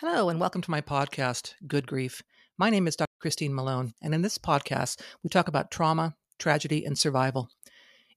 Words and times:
Hello, 0.00 0.28
and 0.28 0.38
welcome 0.38 0.62
to 0.62 0.70
my 0.70 0.80
podcast, 0.80 1.54
Good 1.66 1.84
Grief. 1.84 2.22
My 2.56 2.70
name 2.70 2.86
is 2.86 2.94
Dr. 2.94 3.10
Christine 3.18 3.52
Malone, 3.52 3.94
and 4.00 4.14
in 4.14 4.22
this 4.22 4.38
podcast, 4.38 5.00
we 5.24 5.28
talk 5.28 5.48
about 5.48 5.72
trauma, 5.72 6.14
tragedy, 6.38 6.84
and 6.84 6.96
survival. 6.96 7.48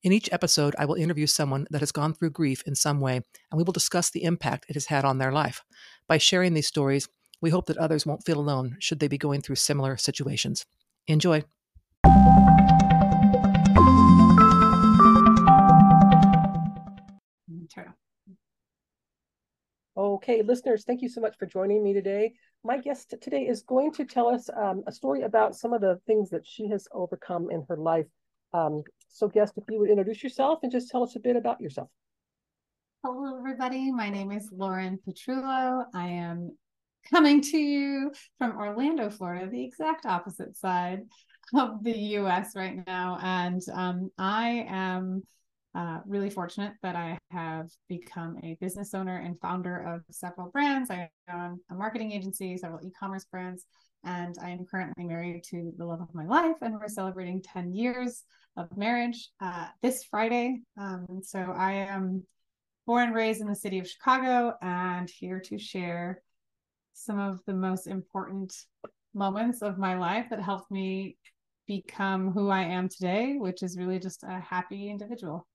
In 0.04 0.12
each 0.12 0.29
episode, 0.31 0.75
I 0.78 0.86
will 0.86 0.94
interview 0.94 1.25
someone 1.25 1.65
that 1.71 1.79
has 1.79 1.91
gone 1.91 2.13
through 2.13 2.29
grief 2.29 2.62
in 2.67 2.75
some 2.75 2.99
way, 2.99 3.15
and 3.15 3.57
we 3.57 3.63
will 3.63 3.73
discuss 3.73 4.12
the 4.12 4.25
impact 4.25 4.67
it 4.70 4.75
has 4.75 4.86
had 4.86 5.04
on 5.04 5.17
their 5.17 5.31
life. 5.31 5.63
By 6.07 6.20
sharing 6.20 6.53
these 6.53 6.67
stories, 6.67 7.09
we 7.41 7.49
hope 7.49 7.65
that 7.65 7.78
others 7.78 8.05
won't 8.05 8.27
feel 8.27 8.39
alone 8.39 8.77
should 8.77 8.99
they 8.99 9.07
be 9.07 9.17
going 9.17 9.41
through 9.41 9.55
similar 9.55 9.97
situations. 9.97 10.67
Enjoy. 11.07 11.43
Okay, 19.98 20.41
listeners, 20.41 20.85
thank 20.85 21.02
you 21.02 21.09
so 21.09 21.20
much 21.20 21.38
for 21.38 21.45
joining 21.45 21.84
me 21.84 21.91
today. 21.91 22.31
My 22.63 22.77
guest 22.77 23.13
today 23.22 23.45
is 23.45 23.63
going 23.63 23.91
to 23.94 24.05
tell 24.05 24.30
us 24.30 24.50
um, 24.55 24.84
a 24.88 24.91
story 24.91 25.23
about 25.23 25.54
some 25.54 25.73
of 25.73 25.81
the 25.81 26.00
things 26.08 26.30
that 26.30 26.48
she 26.48 26.70
has 26.70 26.88
overcome 26.94 27.52
in 27.52 27.66
her 27.67 27.76
life. 27.76 28.05
Um, 28.54 28.84
so, 29.09 29.27
guest, 29.27 29.54
if 29.58 29.66
you 29.70 29.80
would 29.80 29.90
introduce 29.90 30.23
yourself 30.23 30.59
and 30.64 30.72
just 30.72 30.90
tell 30.90 31.04
us 31.04 31.17
a 31.17 31.20
bit 31.20 31.36
about 31.36 31.59
yourself. 31.59 31.90
Hello, 33.04 33.38
everybody. 33.38 33.91
My 33.91 34.09
name 34.09 34.31
is 34.31 34.50
Lauren 34.54 34.98
Petrullo. 35.05 35.84
I 35.94 36.08
am 36.08 36.55
coming 37.09 37.42
to 37.42 37.58
you 37.58 38.14
from 38.38 38.58
Orlando, 38.58 39.09
Florida, 39.09 39.50
the 39.50 39.66
exact 39.66 40.05
opposite 40.05 40.55
side 40.55 41.02
of 41.53 41.84
the 41.84 41.98
US 42.16 42.55
right 42.55 42.78
now. 42.88 43.17
And 43.22 43.62
um, 43.73 44.09
I 44.17 44.66
am 44.70 45.23
uh, 45.73 45.99
really 46.05 46.30
fortunate 46.30 46.73
that 46.84 46.95
I 46.95 47.17
have 47.30 47.70
become 47.88 48.38
a 48.43 48.57
business 48.59 48.93
owner 48.93 49.17
and 49.17 49.39
founder 49.39 49.77
of 49.77 50.02
several 50.11 50.49
brands. 50.49 50.91
I 50.91 51.09
own 51.34 51.59
a 51.70 51.75
marketing 51.75 52.11
agency, 52.11 52.57
several 52.57 52.85
e 52.85 52.91
commerce 52.99 53.25
brands, 53.25 53.66
and 54.03 54.35
I 54.41 54.50
am 54.50 54.66
currently 54.66 55.05
married 55.05 55.44
to 55.45 55.72
the 55.78 55.86
love 55.86 56.02
of 56.02 56.13
my 56.13 56.25
life. 56.25 56.58
And 56.61 56.73
we're 56.73 56.88
celebrating 56.88 57.41
10 57.41 57.73
years 57.73 58.23
of 58.58 58.75
marriage 58.75 59.30
uh, 59.39 59.67
this 59.81 60.03
Friday. 60.03 60.61
Um, 60.78 61.22
so 61.23 61.39
I 61.39 61.73
am 61.73 62.23
born 62.85 63.08
and 63.08 63.16
raised 63.16 63.41
in 63.41 63.47
the 63.47 63.56
city 63.56 63.80
of 63.80 63.88
Chicago 63.88 64.56
and 64.61 65.09
here 65.09 65.39
to 65.39 65.58
share 65.58 66.22
some 66.94 67.19
of 67.19 67.39
the 67.45 67.53
most 67.53 67.88
important 67.88 68.53
moments 69.13 69.61
of 69.61 69.78
my 69.78 69.97
life 69.97 70.28
that 70.30 70.41
helped 70.41 70.72
me 70.72 71.17
become 71.67 72.31
who 72.31 72.50
I 72.50 72.63
am 72.63 72.89
today, 72.89 73.35
which 73.38 73.63
is 73.63 73.78
really 73.78 74.00
just 74.00 74.23
a 74.23 74.39
happy 74.39 74.89
individual. 74.89 75.47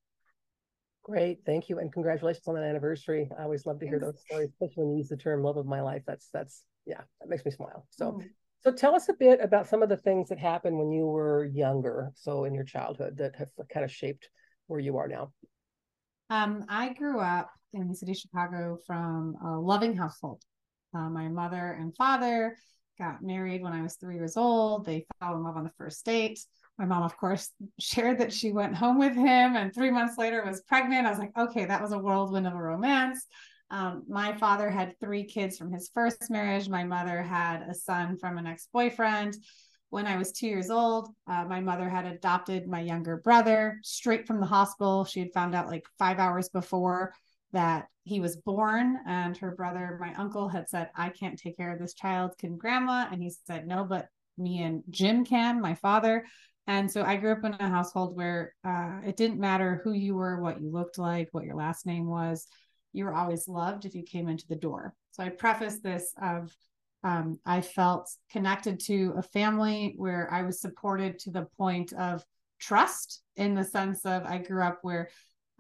Great, 1.07 1.39
thank 1.47 1.69
you, 1.69 1.79
and 1.79 1.93
congratulations 1.93 2.49
on 2.49 2.57
that 2.57 2.65
anniversary. 2.65 3.31
I 3.39 3.45
always 3.45 3.65
love 3.65 3.79
to 3.79 3.87
hear 3.87 4.01
those 4.01 4.21
stories, 4.29 4.49
especially 4.49 4.83
when 4.83 4.91
you 4.91 4.99
use 4.99 5.09
the 5.09 5.17
term 5.17 5.41
"love 5.41 5.57
of 5.57 5.65
my 5.65 5.81
life." 5.81 6.03
That's 6.05 6.29
that's 6.33 6.65
yeah, 6.85 7.01
that 7.21 7.29
makes 7.29 7.45
me 7.45 7.53
smile. 7.53 7.87
So, 7.91 8.15
mm. 8.15 8.25
so 8.65 8.73
tell 8.73 8.93
us 8.93 9.09
a 9.09 9.13
bit 9.13 9.39
about 9.41 9.69
some 9.69 9.85
of 9.85 9.89
the 9.89 9.99
things 9.99 10.29
that 10.31 10.39
happened 10.41 10.77
when 10.77 10.91
you 10.91 11.07
were 11.07 11.45
younger, 11.45 12.11
so 12.17 12.43
in 12.43 12.55
your 12.55 12.65
childhood, 12.65 13.19
that 13.19 13.37
have 13.37 13.51
kind 13.73 13.85
of 13.85 13.93
shaped 13.93 14.29
where 14.67 14.81
you 14.81 14.97
are 14.97 15.07
now. 15.07 15.33
Um, 16.29 16.65
I 16.69 16.93
grew 16.93 17.21
up 17.21 17.53
in 17.73 17.87
the 17.87 17.95
city 17.95 18.11
of 18.11 18.19
Chicago 18.19 18.79
from 18.85 19.37
a 19.45 19.61
loving 19.61 19.97
household. 19.97 20.43
Uh, 20.93 21.09
my 21.09 21.29
mother 21.29 21.77
and 21.79 21.95
father 21.95 22.57
got 22.99 23.23
married 23.23 23.63
when 23.63 23.73
I 23.73 23.83
was 23.83 23.95
three 23.95 24.17
years 24.17 24.37
old. 24.37 24.85
They 24.85 25.07
fell 25.21 25.37
in 25.37 25.45
love 25.45 25.57
on 25.57 25.63
the 25.63 25.73
first 25.79 26.05
date 26.05 26.41
my 26.79 26.85
mom, 26.85 27.03
of 27.03 27.17
course, 27.17 27.51
shared 27.79 28.19
that 28.19 28.33
she 28.33 28.53
went 28.53 28.75
home 28.75 28.99
with 28.99 29.15
him 29.15 29.57
and 29.57 29.75
three 29.75 29.91
months 29.91 30.19
later 30.19 30.45
was 30.45 30.61
pregnant. 30.63 31.07
I 31.07 31.11
was 31.11 31.19
like, 31.19 31.37
okay, 31.37 31.65
that 31.65 31.81
was 31.81 31.93
a 31.93 31.99
whirlwind 31.99 32.47
of 32.47 32.55
a 32.55 32.63
romance. 32.63 33.27
Um, 33.71 34.05
my 34.09 34.37
father 34.37 34.71
had 34.71 34.99
three 35.01 35.25
kids 35.25 35.59
from 35.59 35.73
his 35.73 35.89
first 35.89 36.31
marriage. 36.31 36.69
My 36.69 36.85
mother 36.85 37.23
had 37.23 37.63
a 37.63 37.75
son 37.75 38.17
from 38.17 38.39
an 38.39 38.47
ex 38.47 38.69
boyfriend. 38.73 39.37
When 39.91 40.07
I 40.07 40.17
was 40.17 40.33
two 40.33 40.47
years 40.47 40.71
old, 40.71 41.09
uh, 41.27 41.45
my 41.45 41.61
mother 41.61 41.89
had 41.89 42.07
adopted 42.07 42.69
my 42.69 42.81
younger 42.81 43.17
brother 43.17 43.79
straight 43.83 44.27
from 44.27 44.41
the 44.41 44.47
hospital. 44.47 45.05
She 45.05 45.21
had 45.21 45.33
found 45.33 45.55
out 45.55 45.69
like 45.69 45.85
five 45.99 46.19
hours 46.19 46.49
before 46.49 47.15
that 47.53 47.87
he 48.05 48.21
was 48.21 48.37
born, 48.37 48.99
and 49.07 49.37
her 49.39 49.53
brother, 49.53 49.97
my 50.01 50.13
uncle, 50.15 50.49
had 50.49 50.69
said, 50.69 50.91
I 50.95 51.09
can't 51.09 51.39
take 51.39 51.57
care 51.57 51.73
of 51.73 51.79
this 51.79 51.95
child. 51.95 52.37
Can 52.39 52.57
grandma? 52.57 53.09
And 53.11 53.23
he 53.23 53.33
said, 53.47 53.67
No, 53.67 53.85
but 53.85 54.09
me 54.37 54.63
and 54.63 54.83
Jim 54.91 55.25
can, 55.25 55.61
my 55.61 55.75
father. 55.75 56.25
And 56.67 56.91
so 56.91 57.03
I 57.03 57.17
grew 57.17 57.33
up 57.33 57.45
in 57.45 57.55
a 57.55 57.69
household 57.69 58.17
where 58.17 58.55
uh, 58.65 58.99
it 59.07 59.17
didn't 59.17 59.39
matter 59.39 59.81
who 59.85 59.93
you 59.93 60.17
were, 60.17 60.41
what 60.41 60.61
you 60.61 60.71
looked 60.71 60.99
like, 60.99 61.29
what 61.31 61.45
your 61.45 61.55
last 61.55 61.87
name 61.87 62.07
was. 62.07 62.47
You 62.93 63.05
were 63.05 63.15
always 63.15 63.47
loved 63.47 63.85
if 63.85 63.95
you 63.95 64.03
came 64.03 64.29
into 64.29 64.47
the 64.49 64.57
door. 64.57 64.95
So 65.13 65.23
I 65.23 65.29
preface 65.29 65.81
this 65.81 66.13
of 66.21 66.55
um, 67.05 67.39
I 67.47 67.61
felt 67.61 68.11
connected 68.33 68.81
to 68.87 69.15
a 69.17 69.23
family 69.23 69.95
where 69.97 70.29
I 70.33 70.43
was 70.43 70.61
supported 70.61 71.21
to 71.21 71.31
the 71.31 71.47
point 71.57 71.93
of 71.93 72.25
trust 72.59 73.23
in 73.37 73.55
the 73.55 73.63
sense 73.63 74.05
of 74.05 74.25
I 74.25 74.39
grew 74.39 74.63
up 74.63 74.79
where 74.83 75.11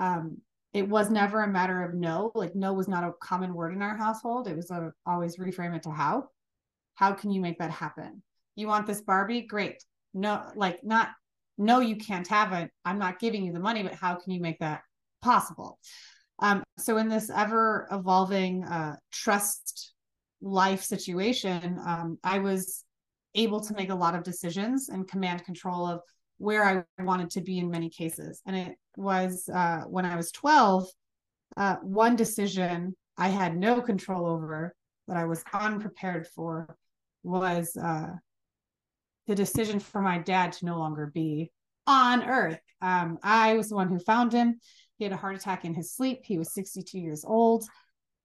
um, 0.01 0.39
it 0.73 0.89
was 0.89 1.09
never 1.09 1.45
a 1.45 1.49
matter 1.49 1.85
of 1.85 1.95
no, 1.95 2.33
like 2.35 2.57
no 2.57 2.73
was 2.73 2.89
not 2.89 3.05
a 3.05 3.13
common 3.21 3.55
word 3.55 3.75
in 3.75 3.83
our 3.83 3.97
household. 3.97 4.49
It 4.49 4.57
was 4.57 4.71
a, 4.71 4.93
always 5.07 5.37
reframe 5.37 5.77
it 5.77 5.85
to 5.85 5.91
how. 5.91 6.31
How 6.97 7.13
can 7.13 7.31
you 7.31 7.41
make 7.41 7.61
that 7.61 7.71
happen? 7.71 8.23
You 8.57 8.67
want 8.67 8.87
this 8.87 9.03
Barbie? 9.03 9.43
Great 9.43 9.85
no 10.15 10.43
like 10.55 10.81
not 10.83 11.11
no 11.59 11.81
you 11.81 11.97
can't 11.97 12.29
have 12.29 12.53
it. 12.53 12.71
I'm 12.85 12.99
not 12.99 13.19
giving 13.19 13.45
you 13.45 13.53
the 13.53 13.61
money 13.61 13.83
but 13.83 13.95
how 13.95 14.17
can 14.17 14.33
you 14.33 14.41
make 14.41 14.59
that 14.61 14.83
possible? 15.23 15.79
Um, 16.39 16.63
so 16.79 16.99
in 16.99 17.09
this 17.09 17.31
ever 17.31 17.89
evolving 17.91 18.65
uh, 18.65 18.97
trust 19.11 19.95
life 20.43 20.83
situation 20.83 21.79
um, 21.87 22.19
i 22.23 22.39
was 22.39 22.85
able 23.35 23.61
to 23.61 23.75
make 23.75 23.91
a 23.91 23.95
lot 23.95 24.15
of 24.15 24.23
decisions 24.23 24.89
and 24.89 25.09
command 25.09 25.45
control 25.45 25.87
of 25.87 26.01
where 26.39 26.65
i 26.65 27.03
wanted 27.03 27.31
to 27.31 27.41
be 27.41 27.59
in 27.59 27.71
many 27.71 27.89
cases. 27.89 28.43
And 28.47 28.57
it 28.57 28.77
was 28.97 29.49
uh, 29.53 29.83
when 29.89 30.05
i 30.05 30.17
was 30.17 30.31
12 30.33 30.87
uh, 31.57 31.77
one 31.77 32.17
decision 32.17 32.95
i 33.17 33.29
had 33.29 33.57
no 33.57 33.81
control 33.81 34.27
over 34.27 34.75
that 35.09 35.17
i 35.17 35.25
was 35.25 35.43
unprepared 35.53 36.27
for 36.29 36.77
was 37.23 37.77
uh, 37.77 38.09
the 39.27 39.35
decision 39.35 39.81
for 39.81 40.01
my 40.01 40.19
dad 40.19 40.53
to 40.53 40.67
no 40.67 40.79
longer 40.79 41.11
be 41.13 41.51
on 41.87 42.23
earth. 42.25 42.61
Um, 42.81 43.19
I 43.23 43.55
was 43.55 43.69
the 43.69 43.77
one 43.77 43.89
who 43.89 43.99
found 43.99 44.33
him. 44.33 44.61
He 44.99 45.05
had 45.05 45.13
a 45.13 45.17
heart 45.17 45.37
attack 45.37 45.65
in 45.65 45.75
his 45.75 45.93
sleep. 45.93 46.21
He 46.25 46.39
was 46.39 46.55
62 46.55 46.99
years 46.99 47.25
old 47.25 47.65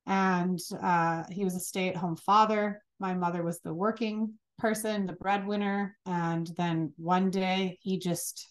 and 0.07 0.59
uh, 0.81 1.23
he 1.29 1.43
was 1.43 1.55
a 1.55 1.59
stay 1.59 1.89
at 1.89 1.95
home 1.95 2.15
father. 2.15 2.81
My 2.99 3.13
mother 3.13 3.43
was 3.43 3.59
the 3.59 3.73
working 3.73 4.33
person, 4.57 5.05
the 5.05 5.13
breadwinner. 5.13 5.97
And 6.05 6.49
then 6.57 6.93
one 6.97 7.29
day 7.29 7.77
he 7.81 7.99
just 7.99 8.49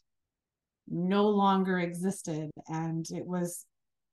no 0.88 1.28
longer 1.28 1.78
existed. 1.78 2.50
And 2.68 3.06
it 3.10 3.26
was 3.26 3.64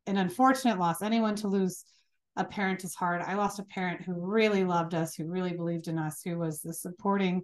an 0.05 0.17
unfortunate 0.17 0.79
loss. 0.79 1.01
Anyone 1.01 1.35
to 1.37 1.47
lose 1.47 1.83
a 2.35 2.45
parent 2.45 2.83
is 2.83 2.95
hard. 2.95 3.21
I 3.21 3.33
lost 3.33 3.59
a 3.59 3.63
parent 3.63 4.03
who 4.03 4.13
really 4.13 4.63
loved 4.63 4.93
us, 4.93 5.15
who 5.15 5.25
really 5.25 5.53
believed 5.53 5.87
in 5.87 5.97
us, 5.97 6.21
who 6.23 6.37
was 6.37 6.61
the 6.61 6.73
supporting 6.73 7.41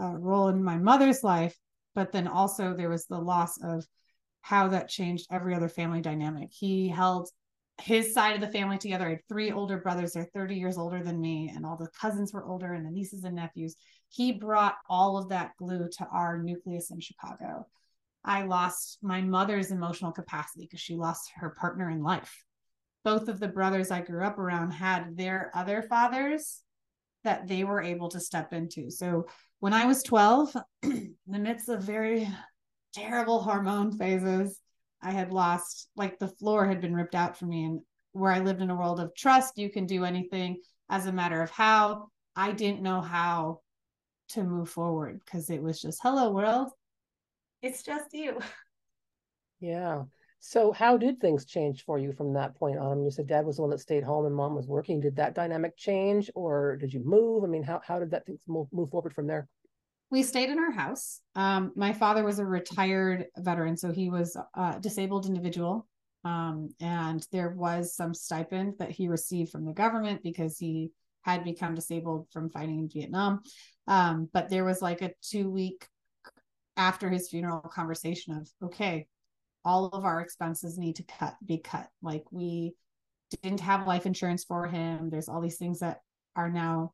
uh, 0.00 0.16
role 0.16 0.48
in 0.48 0.62
my 0.62 0.76
mother's 0.76 1.22
life, 1.22 1.56
but 1.94 2.12
then 2.12 2.28
also 2.28 2.74
there 2.74 2.88
was 2.88 3.06
the 3.06 3.18
loss 3.18 3.62
of 3.62 3.86
how 4.40 4.68
that 4.68 4.88
changed 4.88 5.26
every 5.30 5.54
other 5.54 5.68
family 5.68 6.00
dynamic. 6.00 6.50
He 6.52 6.88
held 6.88 7.28
his 7.80 8.14
side 8.14 8.34
of 8.34 8.40
the 8.40 8.48
family 8.48 8.78
together. 8.78 9.06
I 9.06 9.10
had 9.10 9.28
three 9.28 9.52
older 9.52 9.78
brothers, 9.78 10.12
they're 10.12 10.30
30 10.34 10.54
years 10.54 10.78
older 10.78 11.02
than 11.02 11.20
me, 11.20 11.52
and 11.54 11.66
all 11.66 11.76
the 11.76 11.90
cousins 12.00 12.32
were 12.32 12.46
older, 12.46 12.72
and 12.72 12.86
the 12.86 12.90
nieces 12.90 13.24
and 13.24 13.36
nephews. 13.36 13.76
He 14.08 14.32
brought 14.32 14.76
all 14.88 15.18
of 15.18 15.28
that 15.30 15.52
glue 15.58 15.88
to 15.98 16.06
our 16.12 16.38
nucleus 16.38 16.90
in 16.90 17.00
Chicago. 17.00 17.66
I 18.24 18.42
lost 18.42 18.98
my 19.02 19.20
mother's 19.20 19.70
emotional 19.70 20.12
capacity 20.12 20.64
because 20.64 20.80
she 20.80 20.96
lost 20.96 21.30
her 21.36 21.50
partner 21.50 21.90
in 21.90 22.02
life. 22.02 22.44
Both 23.04 23.28
of 23.28 23.38
the 23.38 23.48
brothers 23.48 23.90
I 23.90 24.00
grew 24.00 24.24
up 24.24 24.38
around 24.38 24.72
had 24.72 25.16
their 25.16 25.52
other 25.54 25.82
fathers 25.82 26.62
that 27.26 27.48
they 27.48 27.64
were 27.64 27.82
able 27.82 28.08
to 28.08 28.20
step 28.20 28.52
into. 28.52 28.88
So 28.88 29.26
when 29.58 29.72
I 29.72 29.84
was 29.84 30.04
12, 30.04 30.56
in 30.84 31.16
the 31.26 31.40
midst 31.40 31.68
of 31.68 31.82
very 31.82 32.28
terrible 32.94 33.40
hormone 33.40 33.90
phases, 33.98 34.60
I 35.02 35.10
had 35.10 35.32
lost, 35.32 35.88
like 35.96 36.20
the 36.20 36.28
floor 36.28 36.66
had 36.66 36.80
been 36.80 36.94
ripped 36.94 37.16
out 37.16 37.36
for 37.36 37.46
me. 37.46 37.64
And 37.64 37.80
where 38.12 38.30
I 38.30 38.38
lived 38.38 38.62
in 38.62 38.70
a 38.70 38.76
world 38.76 39.00
of 39.00 39.12
trust, 39.16 39.58
you 39.58 39.68
can 39.70 39.86
do 39.86 40.04
anything 40.04 40.60
as 40.88 41.06
a 41.06 41.12
matter 41.12 41.42
of 41.42 41.50
how. 41.50 42.08
I 42.36 42.52
didn't 42.52 42.82
know 42.82 43.00
how 43.00 43.60
to 44.30 44.44
move 44.44 44.68
forward 44.68 45.20
because 45.24 45.50
it 45.50 45.60
was 45.60 45.82
just, 45.82 45.98
hello, 46.02 46.30
world. 46.30 46.68
It's 47.60 47.82
just 47.82 48.12
you. 48.12 48.38
Yeah. 49.58 50.04
So, 50.48 50.70
how 50.70 50.96
did 50.96 51.18
things 51.18 51.44
change 51.44 51.84
for 51.84 51.98
you 51.98 52.12
from 52.12 52.32
that 52.34 52.54
point 52.54 52.78
on? 52.78 53.02
You 53.02 53.10
said 53.10 53.26
dad 53.26 53.44
was 53.44 53.56
the 53.56 53.62
one 53.62 53.70
that 53.72 53.80
stayed 53.80 54.04
home 54.04 54.26
and 54.26 54.34
mom 54.34 54.54
was 54.54 54.68
working. 54.68 55.00
Did 55.00 55.16
that 55.16 55.34
dynamic 55.34 55.76
change, 55.76 56.30
or 56.36 56.76
did 56.76 56.94
you 56.94 57.02
move? 57.04 57.42
I 57.42 57.48
mean, 57.48 57.64
how 57.64 57.80
how 57.84 57.98
did 57.98 58.12
that 58.12 58.26
things 58.26 58.38
move, 58.46 58.68
move 58.70 58.88
forward 58.90 59.12
from 59.12 59.26
there? 59.26 59.48
We 60.08 60.22
stayed 60.22 60.48
in 60.48 60.60
our 60.60 60.70
house. 60.70 61.20
Um, 61.34 61.72
my 61.74 61.92
father 61.92 62.22
was 62.22 62.38
a 62.38 62.46
retired 62.46 63.26
veteran, 63.36 63.76
so 63.76 63.90
he 63.90 64.08
was 64.08 64.36
a 64.54 64.78
disabled 64.78 65.26
individual, 65.26 65.88
um, 66.22 66.72
and 66.78 67.26
there 67.32 67.50
was 67.50 67.96
some 67.96 68.14
stipend 68.14 68.74
that 68.78 68.92
he 68.92 69.08
received 69.08 69.50
from 69.50 69.64
the 69.64 69.72
government 69.72 70.22
because 70.22 70.58
he 70.58 70.92
had 71.22 71.42
become 71.42 71.74
disabled 71.74 72.28
from 72.32 72.50
fighting 72.50 72.78
in 72.78 72.88
Vietnam. 72.88 73.40
Um, 73.88 74.30
but 74.32 74.48
there 74.48 74.64
was 74.64 74.80
like 74.80 75.02
a 75.02 75.10
two 75.22 75.50
week 75.50 75.88
after 76.76 77.10
his 77.10 77.28
funeral 77.28 77.62
conversation 77.62 78.36
of, 78.36 78.48
okay, 78.62 79.08
all 79.66 79.86
of 79.86 80.04
our 80.04 80.20
expenses 80.20 80.78
need 80.78 80.96
to 80.96 81.02
cut, 81.02 81.34
be 81.44 81.58
cut. 81.58 81.88
Like 82.00 82.24
we 82.30 82.74
didn't 83.42 83.60
have 83.60 83.86
life 83.86 84.06
insurance 84.06 84.44
for 84.44 84.66
him. 84.66 85.10
There's 85.10 85.28
all 85.28 85.40
these 85.40 85.58
things 85.58 85.80
that 85.80 85.98
are 86.36 86.50
now 86.50 86.92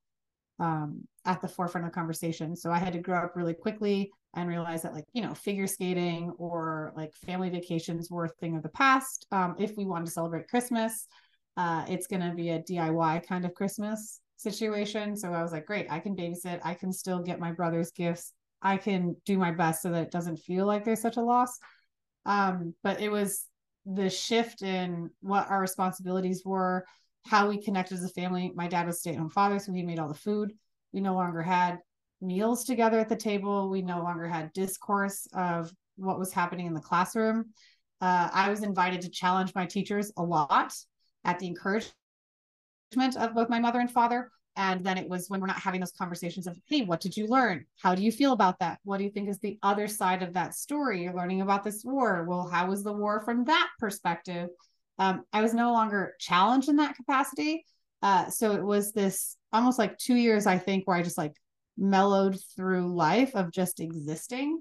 um, 0.59 1.07
at 1.25 1.43
the 1.43 1.49
forefront 1.49 1.87
of 1.87 1.93
conversation. 1.93 2.57
So 2.57 2.73
I 2.73 2.79
had 2.79 2.95
to 2.95 2.99
grow 2.99 3.19
up 3.19 3.37
really 3.37 3.55
quickly 3.55 4.11
and 4.35 4.49
realize 4.49 4.83
that 4.83 4.95
like 4.95 5.05
you 5.13 5.23
know 5.23 5.35
figure 5.35 5.67
skating 5.67 6.31
or 6.39 6.93
like 6.97 7.15
family 7.15 7.51
vacations 7.51 8.11
were 8.11 8.25
a 8.25 8.29
thing 8.29 8.57
of 8.57 8.63
the 8.63 8.69
past 8.71 9.27
um, 9.31 9.55
if 9.59 9.77
we 9.77 9.85
wanted 9.85 10.07
to 10.07 10.11
celebrate 10.11 10.49
christmas 10.49 11.07
uh, 11.57 11.85
it's 11.89 12.07
going 12.07 12.23
to 12.23 12.35
be 12.35 12.51
a 12.51 12.63
diy 12.63 13.27
kind 13.27 13.45
of 13.45 13.55
christmas 13.55 14.21
situation 14.37 15.17
so 15.17 15.33
i 15.33 15.43
was 15.43 15.53
like 15.53 15.67
great 15.67 15.87
i 15.91 15.99
can 15.99 16.17
babysit 16.17 16.61
i 16.65 16.75
can 16.75 16.93
still 16.93 17.21
get 17.21 17.39
my 17.39 17.53
brother's 17.53 17.91
gifts 17.93 18.33
i 18.63 18.77
can 18.77 19.15
do 19.27 19.39
my 19.39 19.51
best 19.51 19.83
so 19.83 19.91
that 19.91 20.03
it 20.03 20.11
doesn't 20.11 20.39
feel 20.39 20.67
like 20.67 20.85
there's 20.85 21.03
such 21.03 21.17
a 21.17 21.23
loss 21.23 21.59
um, 22.27 22.75
but 22.83 23.01
it 23.01 23.11
was 23.11 23.47
the 23.87 24.09
shift 24.09 24.63
in 24.63 25.11
what 25.21 25.51
our 25.51 25.61
responsibilities 25.61 26.43
were 26.45 26.85
how 27.27 27.49
we 27.49 27.61
connected 27.61 27.95
as 27.95 28.05
a 28.05 28.09
family 28.09 28.53
my 28.55 28.69
dad 28.69 28.87
was 28.87 29.01
stay-at-home 29.01 29.31
father 29.31 29.59
so 29.59 29.73
he 29.73 29.83
made 29.83 29.99
all 29.99 30.09
the 30.09 30.15
food 30.15 30.53
we 30.93 31.01
no 31.01 31.15
longer 31.15 31.43
had 31.43 31.79
meals 32.23 32.65
together 32.65 32.99
at 32.99 33.09
the 33.09 33.17
table. 33.17 33.69
We 33.69 33.83
no 33.83 34.03
longer 34.03 34.29
had 34.29 34.53
discourse 34.53 35.27
of 35.35 35.73
what 35.97 36.19
was 36.19 36.33
happening 36.33 36.67
in 36.67 36.75
the 36.75 36.81
classroom. 36.81 37.51
Uh, 38.01 38.31
I 38.33 38.49
was 38.49 38.63
invited 38.63 39.03
to 39.03 39.11
challenge 39.11 39.55
my 39.55 39.67
teachers 39.67 40.13
a 40.17 40.23
lot 40.23 40.73
at 41.25 41.39
the 41.39 41.47
encouragement 41.47 41.93
of 43.17 43.35
both 43.35 43.49
my 43.49 43.59
mother 43.59 43.81
and 43.81 43.91
father. 43.91 44.31
And 44.57 44.85
then 44.85 44.99
it 44.99 45.09
was 45.09 45.29
when 45.29 45.41
we're 45.41 45.47
not 45.47 45.61
having 45.61 45.81
those 45.81 45.93
conversations 45.93 46.47
of, 46.47 46.59
hey, 46.67 46.85
what 46.85 47.01
did 47.01 47.17
you 47.17 47.27
learn? 47.27 47.65
How 47.81 47.95
do 47.95 48.03
you 48.03 48.13
feel 48.13 48.33
about 48.33 48.59
that? 48.59 48.79
What 48.85 48.99
do 48.99 49.05
you 49.05 49.11
think 49.11 49.29
is 49.29 49.39
the 49.39 49.59
other 49.63 49.89
side 49.89 50.23
of 50.23 50.35
that 50.35 50.55
story? 50.55 51.03
You're 51.03 51.15
learning 51.15 51.41
about 51.41 51.65
this 51.65 51.83
war. 51.85 52.27
Well, 52.29 52.49
how 52.49 52.69
was 52.69 52.85
the 52.85 52.93
war 52.93 53.23
from 53.25 53.45
that 53.45 53.69
perspective? 53.79 54.49
Um, 54.99 55.25
I 55.33 55.41
was 55.41 55.55
no 55.55 55.73
longer 55.73 56.15
challenged 56.19 56.69
in 56.69 56.77
that 56.77 56.97
capacity. 56.97 57.65
Uh, 58.03 58.29
so 58.29 58.53
it 58.53 58.63
was 58.63 58.93
this 58.93 59.37
almost 59.53 59.79
like 59.79 59.97
two 59.97 60.17
years, 60.17 60.47
I 60.47 60.59
think, 60.59 60.87
where 60.87 60.97
I 60.97 61.03
just 61.03 61.19
like 61.19 61.35
mellowed 61.79 62.39
through 62.55 62.95
life 62.95 63.35
of 63.35 63.51
just 63.51 63.81
existing 63.81 64.61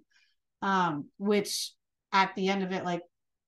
um 0.61 1.05
which 1.17 1.73
at 2.13 2.33
the 2.35 2.49
end 2.49 2.63
of 2.63 2.71
it 2.71 2.85
like 2.85 3.01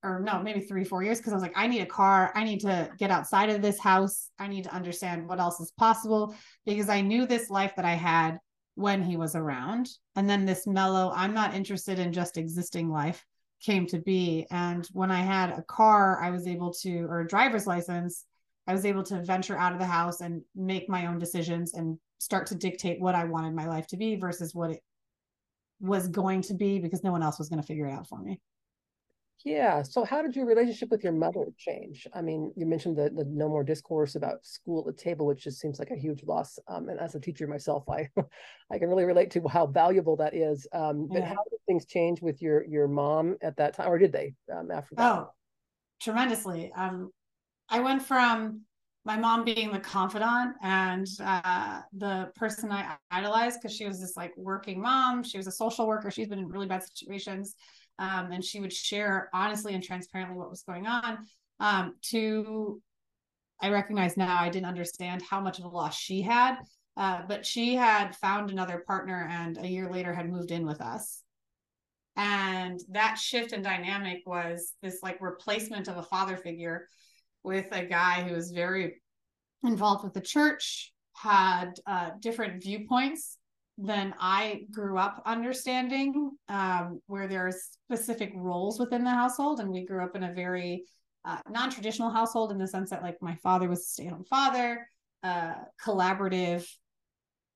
or 0.04 0.20
no 0.20 0.42
maybe 0.42 0.60
three 0.60 0.84
four 0.84 1.04
years 1.04 1.18
because 1.18 1.34
i 1.34 1.36
was 1.36 1.44
like 1.44 1.58
i 1.58 1.68
need 1.68 1.82
a 1.82 1.86
car. 1.86 2.32
I 2.36 2.44
need 2.44 2.60
to 2.62 2.90
get 2.98 3.12
outside 3.12 3.50
of 3.50 3.62
this 3.62 3.80
house. 3.80 4.30
I 4.40 4.48
need 4.48 4.66
to 4.66 4.74
understand 4.74 5.28
what 5.28 5.40
else 5.40 5.60
is 5.60 5.72
possible 5.72 6.36
because 6.66 6.90
i 6.90 7.02
knew 7.02 7.26
this 7.26 7.50
life 7.50 7.74
that 7.76 7.86
i 7.86 7.94
had 7.94 8.38
when 8.76 9.04
he 9.04 9.18
was 9.18 9.36
around. 9.36 9.88
And 10.16 10.28
then 10.30 10.46
this 10.46 10.66
mellow 10.68 11.12
i'm 11.16 11.34
not 11.34 11.54
interested 11.54 12.00
in 12.00 12.14
just 12.14 12.38
existing 12.38 12.90
life 12.90 13.26
came 13.62 13.86
to 13.88 14.00
be. 14.00 14.46
And 14.52 14.88
when 14.94 15.12
i 15.12 15.22
had 15.22 15.52
a 15.52 15.64
car 15.64 16.22
i 16.22 16.30
was 16.30 16.48
able 16.48 16.74
to 16.82 17.06
or 17.10 17.22
a 17.22 17.28
driver's 17.28 17.68
license 17.68 18.26
i 18.68 18.74
was 18.74 18.86
able 18.86 19.04
to 19.04 19.24
venture 19.24 19.58
out 19.58 19.74
of 19.74 19.80
the 19.80 19.86
house 19.86 20.22
and 20.22 20.42
make 20.56 20.90
my 20.90 21.08
own 21.08 21.20
decisions 21.20 21.74
and 21.74 21.98
start 22.24 22.48
to 22.48 22.56
dictate 22.56 23.02
what 23.02 23.16
I 23.16 23.26
wanted 23.26 23.54
my 23.54 23.68
life 23.68 23.86
to 23.88 23.98
be 23.98 24.16
versus 24.16 24.56
what 24.56 24.72
it 24.72 24.82
was 25.82 26.08
going 26.08 26.42
to 26.44 26.54
be 26.54 26.80
because 26.80 27.04
no 27.04 27.12
one 27.12 27.22
else 27.22 27.38
was 27.38 27.50
going 27.50 27.62
to 27.62 27.68
figure 27.68 27.86
it 27.86 27.92
out 27.92 28.08
for 28.08 28.18
me. 28.18 28.40
Yeah. 29.46 29.82
So 29.82 30.06
how 30.06 30.22
did 30.22 30.36
your 30.36 30.46
relationship 30.46 30.90
with 30.90 31.04
your 31.04 31.12
mother 31.12 31.46
change? 31.58 32.08
I 32.14 32.22
mean, 32.22 32.54
you 32.56 32.66
mentioned 32.66 32.98
the, 32.98 33.10
the 33.10 33.26
no 33.26 33.50
more 33.50 33.64
discourse 33.64 34.16
about 34.16 34.46
school 34.46 34.80
at 34.80 34.86
the 34.86 35.02
table, 35.02 35.26
which 35.26 35.44
just 35.44 35.60
seems 35.60 35.80
like 35.80 35.92
a 35.92 35.98
huge 35.98 36.24
loss. 36.24 36.58
Um, 36.70 36.88
and 36.88 37.00
as 37.00 37.16
a 37.16 37.20
teacher 37.20 37.46
myself, 37.46 37.84
I 37.90 38.10
I 38.72 38.78
can 38.78 38.88
really 38.88 39.04
relate 39.04 39.32
to 39.32 39.46
how 39.50 39.66
valuable 39.66 40.16
that 40.18 40.34
is. 40.34 40.66
Um, 40.72 41.10
but 41.12 41.24
how 41.24 41.44
did 41.50 41.60
things 41.68 41.86
change 41.86 42.22
with 42.22 42.42
your 42.42 42.66
your 42.66 42.88
mom 42.88 43.36
at 43.42 43.58
that 43.58 43.76
time, 43.76 43.90
or 43.90 43.98
did 43.98 44.14
they 44.14 44.34
um, 44.54 44.72
after 44.72 44.96
that? 44.96 45.12
Oh, 45.12 45.30
tremendously. 46.02 46.72
Um, 46.76 47.12
I 47.70 47.82
went 47.82 48.02
from 48.02 48.62
my 49.06 49.18
mom 49.18 49.44
being 49.44 49.72
the 49.72 49.80
confidant 49.80 50.56
and 50.62 51.08
uh, 51.20 51.82
the 51.98 52.32
person 52.36 52.72
I 52.72 52.96
idolized 53.12 53.60
because 53.62 53.76
she 53.76 53.86
was 53.86 54.00
this 54.00 54.16
like 54.16 54.32
working 54.38 54.82
mom. 54.82 55.24
She 55.24 55.38
was 55.38 55.48
a 55.48 55.52
social 55.52 55.88
worker. 55.88 56.10
She's 56.10 56.30
been 56.30 56.40
in 56.40 56.48
really 56.48 56.68
bad 56.68 56.84
situations. 56.84 57.56
Um, 58.00 58.32
and 58.32 58.44
she 58.44 58.60
would 58.60 58.74
share 58.74 59.30
honestly 59.34 59.74
and 59.74 59.84
transparently 59.84 60.38
what 60.38 60.50
was 60.50 60.64
going 60.64 60.88
on. 60.88 61.20
Um, 61.60 61.96
to, 62.10 62.82
I 63.62 63.70
recognize 63.70 64.18
now 64.18 64.40
I 64.40 64.50
didn't 64.50 64.68
understand 64.68 65.22
how 65.22 65.40
much 65.40 65.60
of 65.60 65.66
a 65.66 65.70
loss 65.70 65.96
she 65.96 66.22
had, 66.22 66.58
uh, 66.98 67.22
but 67.28 67.46
she 67.46 67.76
had 67.76 68.16
found 68.16 68.50
another 68.50 68.84
partner 68.86 69.28
and 69.30 69.58
a 69.58 69.68
year 69.68 69.90
later 69.90 70.14
had 70.14 70.30
moved 70.30 70.52
in 70.52 70.66
with 70.66 70.82
us. 70.82 71.22
And 72.16 72.80
that 72.90 73.18
shift 73.18 73.54
in 73.54 73.62
dynamic 73.62 74.22
was 74.26 74.74
this 74.82 75.00
like 75.02 75.22
replacement 75.22 75.88
of 75.88 75.98
a 75.98 76.04
father 76.04 76.38
figure 76.38 76.88
with 77.44 77.68
a 77.72 77.86
guy 77.86 78.24
who 78.24 78.36
was 78.36 78.52
very 78.52 79.02
involved 79.64 80.04
with 80.04 80.14
the 80.14 80.22
church, 80.22 80.94
had 81.16 81.74
uh, 81.86 82.12
different 82.20 82.62
viewpoints 82.62 83.38
than 83.78 84.14
I 84.20 84.66
grew 84.72 84.98
up 84.98 85.22
understanding, 85.26 86.32
um, 86.48 87.02
where 87.08 87.28
there's 87.28 87.78
specific 87.86 88.32
roles 88.36 88.80
within 88.80 89.04
the 89.04 89.10
household. 89.10 89.60
And 89.60 89.70
we 89.70 89.86
grew 89.86 90.04
up 90.04 90.16
in 90.16 90.24
a 90.24 90.34
very 90.34 90.84
uh, 91.26 91.40
non 91.50 91.72
traditional 91.72 92.10
household 92.10 92.52
in 92.52 92.58
the 92.58 92.68
sense 92.68 92.90
that, 92.92 93.02
like, 93.02 93.18
my 93.22 93.36
father 93.36 93.68
was 93.68 93.80
a 93.80 93.84
stay 93.84 94.06
at 94.08 94.14
home 94.14 94.26
father, 94.30 94.88
uh, 95.24 95.54
collaborative 95.84 96.68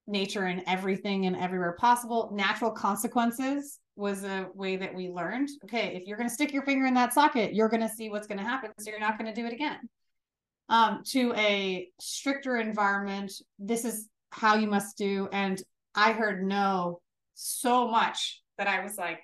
nature 0.08 0.48
in 0.48 0.68
everything 0.68 1.26
and 1.26 1.36
everywhere 1.36 1.76
possible. 1.78 2.32
Natural 2.34 2.72
consequences 2.72 3.80
was 3.96 4.24
a 4.24 4.48
way 4.54 4.78
that 4.78 4.94
we 4.94 5.10
learned 5.10 5.50
okay, 5.66 5.96
if 5.96 6.08
you're 6.08 6.18
going 6.18 6.30
to 6.30 6.34
stick 6.34 6.54
your 6.54 6.64
finger 6.64 6.86
in 6.86 6.94
that 6.94 7.14
socket, 7.14 7.54
you're 7.54 7.70
going 7.70 7.82
to 7.82 7.90
see 7.90 8.10
what's 8.10 8.28
going 8.28 8.38
to 8.38 8.44
happen. 8.44 8.72
So 8.80 8.90
you're 8.90 9.00
not 9.00 9.20
going 9.20 9.34
to 9.34 9.40
do 9.40 9.46
it 9.46 9.54
again. 9.54 9.80
Um, 10.70 11.02
to 11.08 11.34
a 11.36 11.90
stricter 12.00 12.58
environment, 12.58 13.32
this 13.60 13.86
is 13.86 14.08
how 14.32 14.56
you 14.56 14.68
must 14.68 14.98
do. 14.98 15.30
And 15.32 15.62
I 15.98 16.14
heard 16.14 16.46
no 16.46 17.02
so 17.34 17.88
much 17.88 18.42
that 18.58 18.68
I 18.68 18.84
was 18.84 18.98
like, 18.98 19.20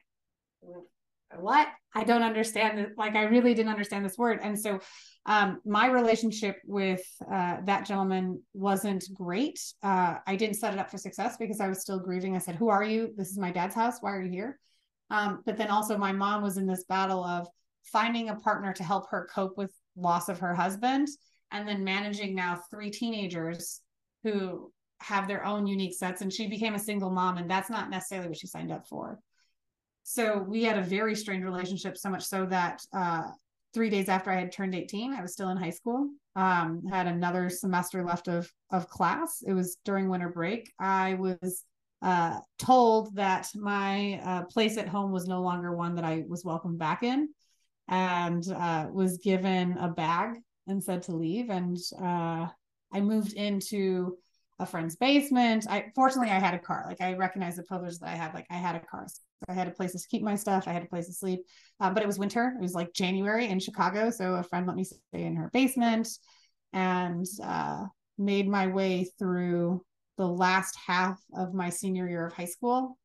what? 1.36 1.68
I 1.96 2.04
don't 2.04 2.24
understand. 2.24 2.88
Like, 2.98 3.16
I 3.16 3.24
really 3.24 3.54
didn't 3.54 3.72
understand 3.72 4.04
this 4.04 4.18
word. 4.18 4.40
And 4.42 4.60
so, 4.60 4.80
um, 5.25 5.62
my 5.66 5.88
relationship 5.88 6.58
with 6.66 7.04
uh, 7.31 7.58
that 7.66 7.86
gentleman 7.86 8.42
wasn't 8.54 9.06
great. 9.14 9.60
Uh, 9.81 10.16
I 10.28 10.36
didn't 10.36 10.56
set 10.56 10.74
it 10.74 10.80
up 10.80 10.90
for 10.90 10.97
success 10.97 11.38
because 11.38 11.62
I 11.62 11.69
was 11.69 11.81
still 11.81 12.00
grieving. 12.00 12.36
I 12.36 12.40
said, 12.40 12.56
Who 12.56 12.69
are 12.69 12.83
you? 12.83 13.14
This 13.16 13.30
is 13.30 13.38
my 13.38 13.52
dad's 13.52 13.76
house. 13.76 13.97
Why 14.02 14.12
are 14.12 14.21
you 14.21 14.31
here? 14.31 14.59
Um, 15.09 15.44
but 15.45 15.57
then 15.57 15.69
also, 15.69 15.97
my 15.97 16.12
mom 16.12 16.42
was 16.42 16.57
in 16.57 16.66
this 16.66 16.83
battle 16.86 17.24
of 17.24 17.47
finding 17.83 18.30
a 18.30 18.36
partner 18.36 18.74
to 18.74 18.83
help 18.83 19.09
her 19.12 19.30
cope 19.33 19.57
with 19.57 19.71
loss 19.95 20.28
of 20.28 20.40
her 20.40 20.56
husband 20.56 21.07
and 21.52 21.68
then 21.68 21.83
managing 21.83 22.33
now 22.33 22.59
three 22.71 22.90
teenagers 22.90 23.81
who 24.24 24.71
have 25.04 25.28
their 25.28 25.45
own 25.45 25.68
unique 25.68 25.94
sets. 25.94 26.22
And 26.22 26.31
she 26.31 26.48
became 26.48 26.76
a 26.76 26.80
single 26.80 27.10
mom, 27.10 27.38
and 27.38 27.50
that's 27.50 27.69
not 27.69 27.90
necessarily 27.90 28.30
what 28.30 28.38
she 28.38 28.48
signed 28.48 28.72
up 28.72 28.88
for. 28.88 29.19
So 30.04 30.40
we 30.40 30.64
had 30.64 30.78
a 30.78 30.83
very 30.83 31.16
strained 31.16 31.45
relationship, 31.45 31.98
so 31.98 32.10
much 32.10 32.24
so 32.24 32.45
that 32.48 32.81
uh, 32.94 33.24
three 33.74 33.90
days 33.90 34.10
after 34.10 34.31
I 34.31 34.36
had 34.36 34.52
turned 34.52 34.76
18, 34.76 35.14
I 35.14 35.22
was 35.22 35.33
still 35.33 35.50
in 35.50 35.57
high 35.57 35.69
school. 35.69 36.10
Um, 36.36 36.81
had 36.90 37.07
another 37.07 37.50
semester 37.50 38.04
left 38.04 38.28
of 38.28 38.52
of 38.72 38.90
class. 38.90 39.44
It 39.45 39.54
was 39.54 39.78
during 39.86 40.10
winter 40.10 40.30
break. 40.30 40.72
I 40.80 41.14
was 41.14 41.64
uh, 42.02 42.40
told 42.60 43.16
that 43.16 43.50
my 43.56 44.19
uh, 44.26 44.44
place 44.45 44.78
at 44.78 44.90
home 44.90 45.12
was 45.12 45.28
no 45.28 45.42
longer 45.42 45.76
one 45.76 45.95
that 45.95 46.04
I 46.04 46.24
was 46.28 46.44
welcome 46.44 46.78
back 46.78 47.04
in, 47.04 47.30
and 47.88 48.44
uh, 48.52 48.88
was 48.92 49.19
given 49.19 49.78
a 49.78 49.90
bag 49.90 50.38
and 50.68 50.83
said 50.83 51.04
to 51.04 51.16
leave. 51.16 51.50
And 51.50 51.78
uh, 52.02 52.48
I 52.92 53.02
moved 53.02 53.33
into 53.33 54.18
a 54.64 54.66
friend's 54.66 54.96
basement. 54.96 55.68
I 55.70 55.92
fortunately 55.96 56.32
I 56.32 56.40
had 56.40 56.54
a 56.54 56.60
car. 56.60 56.86
Like 56.88 57.02
I 57.02 57.14
recognize 57.14 57.56
the 57.56 57.64
privilege 57.64 58.00
that 58.00 58.10
I 58.10 58.16
had. 58.16 58.34
Like 58.34 58.48
I 58.50 58.56
had 58.56 58.76
a 58.76 58.80
car. 58.80 59.06
So 59.08 59.22
I 59.48 59.54
had 59.54 59.68
a 59.68 59.72
place 59.72 59.92
to 59.92 60.08
keep 60.10 60.24
my 60.24 60.36
stuff. 60.36 60.68
I 60.68 60.74
had 60.74 60.84
a 60.84 60.88
place 60.88 61.08
to 61.08 61.14
sleep. 61.14 61.42
Uh, 61.80 61.92
but 61.92 62.02
it 62.02 62.08
was 62.08 62.18
winter. 62.18 62.54
It 62.58 62.62
was 62.62 62.74
like 62.74 62.94
January 62.94 63.48
in 63.48 63.60
Chicago. 63.60 64.10
So 64.10 64.36
a 64.36 64.44
friend 64.44 64.66
let 64.66 64.76
me 64.76 64.84
stay 64.84 65.24
in 65.24 65.36
her 65.36 65.50
basement 65.54 66.08
and 66.72 67.26
uh, 67.44 67.86
made 68.18 68.48
my 68.48 68.68
way 68.68 69.12
through 69.20 69.84
the 70.18 70.28
last 70.28 70.76
half 70.76 71.22
of 71.36 71.54
my 71.54 71.70
senior 71.70 72.08
year 72.08 72.26
of 72.26 72.34
high 72.34 72.46
school 72.46 72.98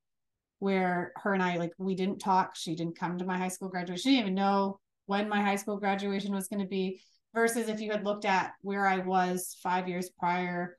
where 0.59 1.13
her 1.17 1.35
and 1.35 1.43
I 1.43 1.57
like 1.57 1.73
we 1.79 1.95
didn't 1.95 2.19
talk. 2.19 2.57
She 2.57 2.75
didn't 2.75 2.99
come 2.99 3.19
to 3.19 3.25
my 3.25 3.39
high 3.39 3.49
school 3.49 3.69
graduation. 3.69 4.03
She 4.03 4.17
didn't 4.17 4.23
even 4.23 4.35
know 4.35 4.81
when 5.07 5.29
my 5.29 5.41
high 5.41 5.57
school 5.57 5.79
graduation 5.79 6.35
was 6.35 6.49
going 6.49 6.63
to 6.63 6.69
be. 6.69 7.01
Versus 7.35 7.69
if 7.69 7.79
you 7.81 7.93
had 7.93 8.05
looked 8.05 8.25
at 8.25 8.53
where 8.63 8.87
I 8.87 8.99
was 8.99 9.57
five 9.63 9.87
years 9.87 10.11
prior, 10.19 10.78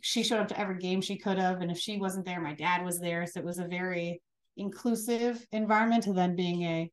she 0.00 0.22
showed 0.22 0.40
up 0.40 0.48
to 0.48 0.58
every 0.58 0.78
game 0.78 1.00
she 1.00 1.16
could 1.16 1.38
have, 1.38 1.60
and 1.60 1.70
if 1.70 1.78
she 1.78 1.98
wasn't 1.98 2.26
there, 2.26 2.40
my 2.40 2.54
dad 2.54 2.84
was 2.84 3.00
there. 3.00 3.26
So 3.26 3.40
it 3.40 3.46
was 3.46 3.58
a 3.58 3.66
very 3.66 4.20
inclusive 4.56 5.44
environment. 5.52 6.04
To 6.04 6.12
then 6.12 6.36
being 6.36 6.62
a 6.62 6.90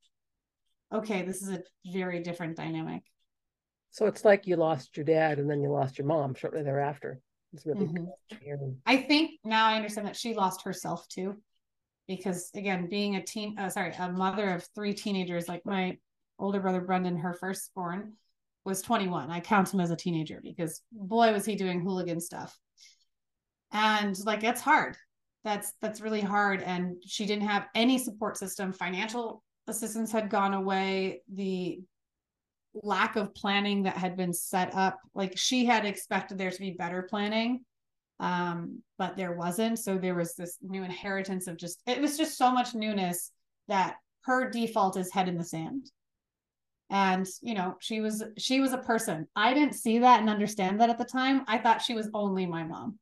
okay, 0.94 1.24
this 1.24 1.42
is 1.42 1.50
a 1.50 1.64
very 1.92 2.22
different 2.22 2.56
dynamic. 2.56 3.04
So 3.92 4.08
it's 4.08 4.26
like 4.26 4.48
you 4.48 4.56
lost 4.56 4.98
your 4.98 5.06
dad 5.06 5.40
and 5.40 5.50
then 5.50 5.62
you 5.62 5.72
lost 5.72 5.98
your 5.98 6.08
mom 6.08 6.34
shortly 6.34 6.64
thereafter. 6.64 7.20
It's 7.54 7.66
really 7.66 7.86
mm-hmm. 7.86 8.72
I 8.86 8.98
think 8.98 9.40
now 9.44 9.68
I 9.68 9.76
understand 9.76 10.08
that 10.08 10.16
she 10.16 10.34
lost 10.34 10.64
herself 10.64 11.08
too, 11.08 11.38
because 12.08 12.50
again, 12.56 12.90
being 12.90 13.16
a 13.16 13.24
teen, 13.24 13.58
uh, 13.60 13.70
sorry, 13.70 13.94
a 13.98 14.12
mother 14.12 14.50
of 14.50 14.68
three 14.74 14.94
teenagers, 14.94 15.48
like 15.48 15.64
my 15.66 15.98
older 16.40 16.60
brother 16.60 16.82
Brendan, 16.82 17.18
her 17.18 17.34
firstborn, 17.34 18.14
was 18.66 18.82
21. 18.82 19.30
I 19.30 19.40
count 19.40 19.72
him 19.72 19.80
as 19.80 19.92
a 19.92 19.96
teenager 19.96 20.40
because 20.44 20.82
boy 20.92 21.32
was 21.32 21.46
he 21.46 21.56
doing 21.56 21.82
hooligan 21.82 22.20
stuff. 22.20 22.58
And 23.74 24.18
like 24.26 24.44
it's 24.44 24.62
hard. 24.62 24.96
That's 25.44 25.74
that's 25.82 26.00
really 26.00 26.22
hard. 26.22 26.62
And 26.62 26.98
she 27.06 27.26
didn't 27.26 27.48
have 27.48 27.68
any 27.76 27.98
support 27.98 28.38
system. 28.38 28.72
Financial 28.72 29.44
assistance 29.68 30.12
had 30.12 30.30
gone 30.30 30.54
away. 30.54 31.22
The 31.34 31.80
lack 32.76 33.16
of 33.16 33.36
planning 33.36 33.84
that 33.84 33.98
had 33.98 34.16
been 34.16 34.34
set 34.34 34.74
up, 34.74 35.00
like 35.14 35.38
she 35.38 35.66
had 35.66 35.86
expected 35.86 36.38
there 36.38 36.52
to 36.52 36.60
be 36.60 36.72
better 36.72 37.04
planning. 37.04 37.66
Um, 38.20 38.84
but 38.98 39.18
there 39.18 39.34
wasn't. 39.34 39.80
So 39.80 39.98
there 39.98 40.16
was 40.16 40.36
this 40.36 40.58
new 40.62 40.84
inheritance 40.84 41.48
of 41.48 41.58
just 41.58 41.82
it 41.88 42.00
was 42.00 42.18
just 42.18 42.38
so 42.38 42.52
much 42.52 42.76
newness 42.76 43.32
that 43.68 43.96
her 44.22 44.50
default 44.50 44.98
is 44.98 45.12
head 45.12 45.28
in 45.28 45.38
the 45.38 45.44
sand 45.44 45.92
and 46.90 47.28
you 47.42 47.54
know 47.54 47.76
she 47.80 48.02
was 48.02 48.24
she 48.38 48.60
was 48.60 48.74
a 48.74 48.78
person 48.78 49.28
i 49.36 49.54
didn't 49.54 49.74
see 49.74 50.00
that 50.00 50.20
and 50.20 50.30
understand 50.30 50.80
that 50.80 50.90
at 50.90 50.98
the 50.98 51.06
time 51.06 51.44
i 51.48 51.58
thought 51.58 51.82
she 51.82 51.96
was 51.96 52.10
only 52.14 52.46
my 52.46 52.64
mom 52.64 53.00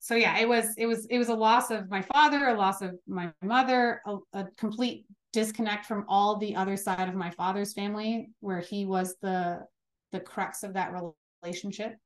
so 0.00 0.14
yeah 0.14 0.38
it 0.38 0.48
was 0.48 0.74
it 0.76 0.86
was 0.86 1.06
it 1.06 1.18
was 1.18 1.28
a 1.28 1.34
loss 1.34 1.70
of 1.70 1.88
my 1.90 2.02
father 2.02 2.48
a 2.48 2.54
loss 2.54 2.82
of 2.82 2.98
my 3.06 3.30
mother 3.42 4.00
a, 4.06 4.16
a 4.32 4.46
complete 4.56 5.04
disconnect 5.32 5.86
from 5.86 6.04
all 6.08 6.36
the 6.36 6.56
other 6.56 6.76
side 6.76 7.08
of 7.08 7.14
my 7.14 7.30
father's 7.30 7.72
family 7.72 8.30
where 8.40 8.60
he 8.60 8.84
was 8.86 9.14
the 9.22 9.60
the 10.10 10.18
crux 10.18 10.62
of 10.64 10.72
that 10.72 10.92
relationship 11.42 11.96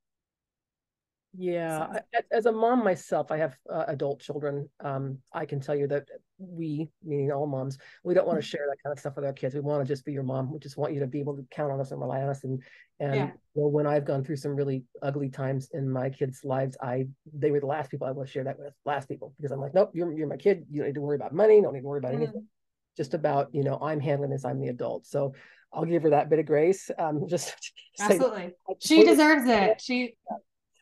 yeah, 1.37 1.93
so. 1.93 2.21
as 2.33 2.47
a 2.47 2.53
mom 2.53 2.85
myself, 2.85 3.31
I 3.31 3.39
have 3.39 3.57
uh, 3.73 3.85
adult 3.89 4.21
children. 4.21 4.69
Um, 4.81 5.19
I 5.33 5.47
can 5.47 5.61
tell 5.61 5.75
you 5.75 5.87
that 5.89 6.07
we, 6.39 6.89
meaning 7.03 7.33
all 7.33 7.47
moms, 7.47 7.79
we 8.03 8.15
don't 8.15 8.27
want 8.27 8.41
to 8.41 8.45
mm-hmm. 8.45 8.51
share 8.51 8.67
that 8.69 8.83
kind 8.83 8.93
of 8.93 9.01
stuff 9.01 9.17
with 9.17 9.25
our 9.25 9.33
kids. 9.33 9.55
We 9.55 9.61
want 9.61 9.87
to 9.87 9.93
just 9.93 10.05
be 10.05 10.13
your 10.13 10.23
mom. 10.23 10.53
We 10.53 10.59
just 10.59 10.77
want 10.77 10.95
you 10.95 11.01
to 11.01 11.07
be 11.07 11.21
able 11.21 11.37
to 11.37 11.47
count 11.51 11.73
on 11.73 11.81
us 11.81 11.91
and 11.91 12.01
rely 12.01 12.23
on 12.23 12.29
us. 12.29 12.45
And 12.45 12.63
and 13.01 13.15
yeah. 13.15 13.31
you 13.55 13.63
know, 13.63 13.69
when 13.69 13.87
I've 13.87 14.05
gone 14.05 14.25
through 14.25 14.37
some 14.37 14.55
really 14.55 14.85
ugly 15.03 15.29
times 15.29 15.71
in 15.73 15.91
my 15.91 16.11
kids' 16.11 16.45
lives, 16.45 16.77
I 16.81 17.07
they 17.33 17.51
were 17.51 17.61
the 17.61 17.67
last 17.67 17.91
people 17.91 18.07
I 18.07 18.13
want 18.13 18.29
to 18.29 18.33
share 18.33 18.45
that 18.45 18.59
with. 18.59 18.73
Last 18.85 19.09
people, 19.09 19.35
because 19.37 19.51
I'm 19.51 19.61
like, 19.61 19.75
nope, 19.75 19.91
you're 19.95 20.13
you're 20.13 20.29
my 20.29 20.37
kid. 20.37 20.67
You 20.71 20.81
don't 20.81 20.89
need 20.89 20.95
to 20.95 21.01
worry 21.01 21.17
about 21.17 21.35
money. 21.35 21.61
Don't 21.61 21.75
need 21.75 21.81
to 21.81 21.87
worry 21.87 21.99
about 21.99 22.13
mm-hmm. 22.13 22.23
anything. 22.23 22.47
Just 22.97 23.15
about 23.15 23.49
you 23.53 23.65
know, 23.65 23.79
I'm 23.81 24.01
handling 24.01 24.31
this. 24.31 24.45
I'm 24.45 24.61
the 24.61 24.69
adult. 24.69 25.07
So 25.07 25.35
I'll 25.73 25.85
give 25.85 26.05
her 26.05 26.11
that 26.11 26.31
bit 26.31 26.39
of 26.39 26.47
grace. 26.47 26.91
Um, 26.99 27.27
just 27.29 27.73
absolutely, 27.99 28.55
say, 28.69 28.75
she 28.81 29.05
deserves 29.05 29.49
it. 29.49 29.81
She 29.81 30.17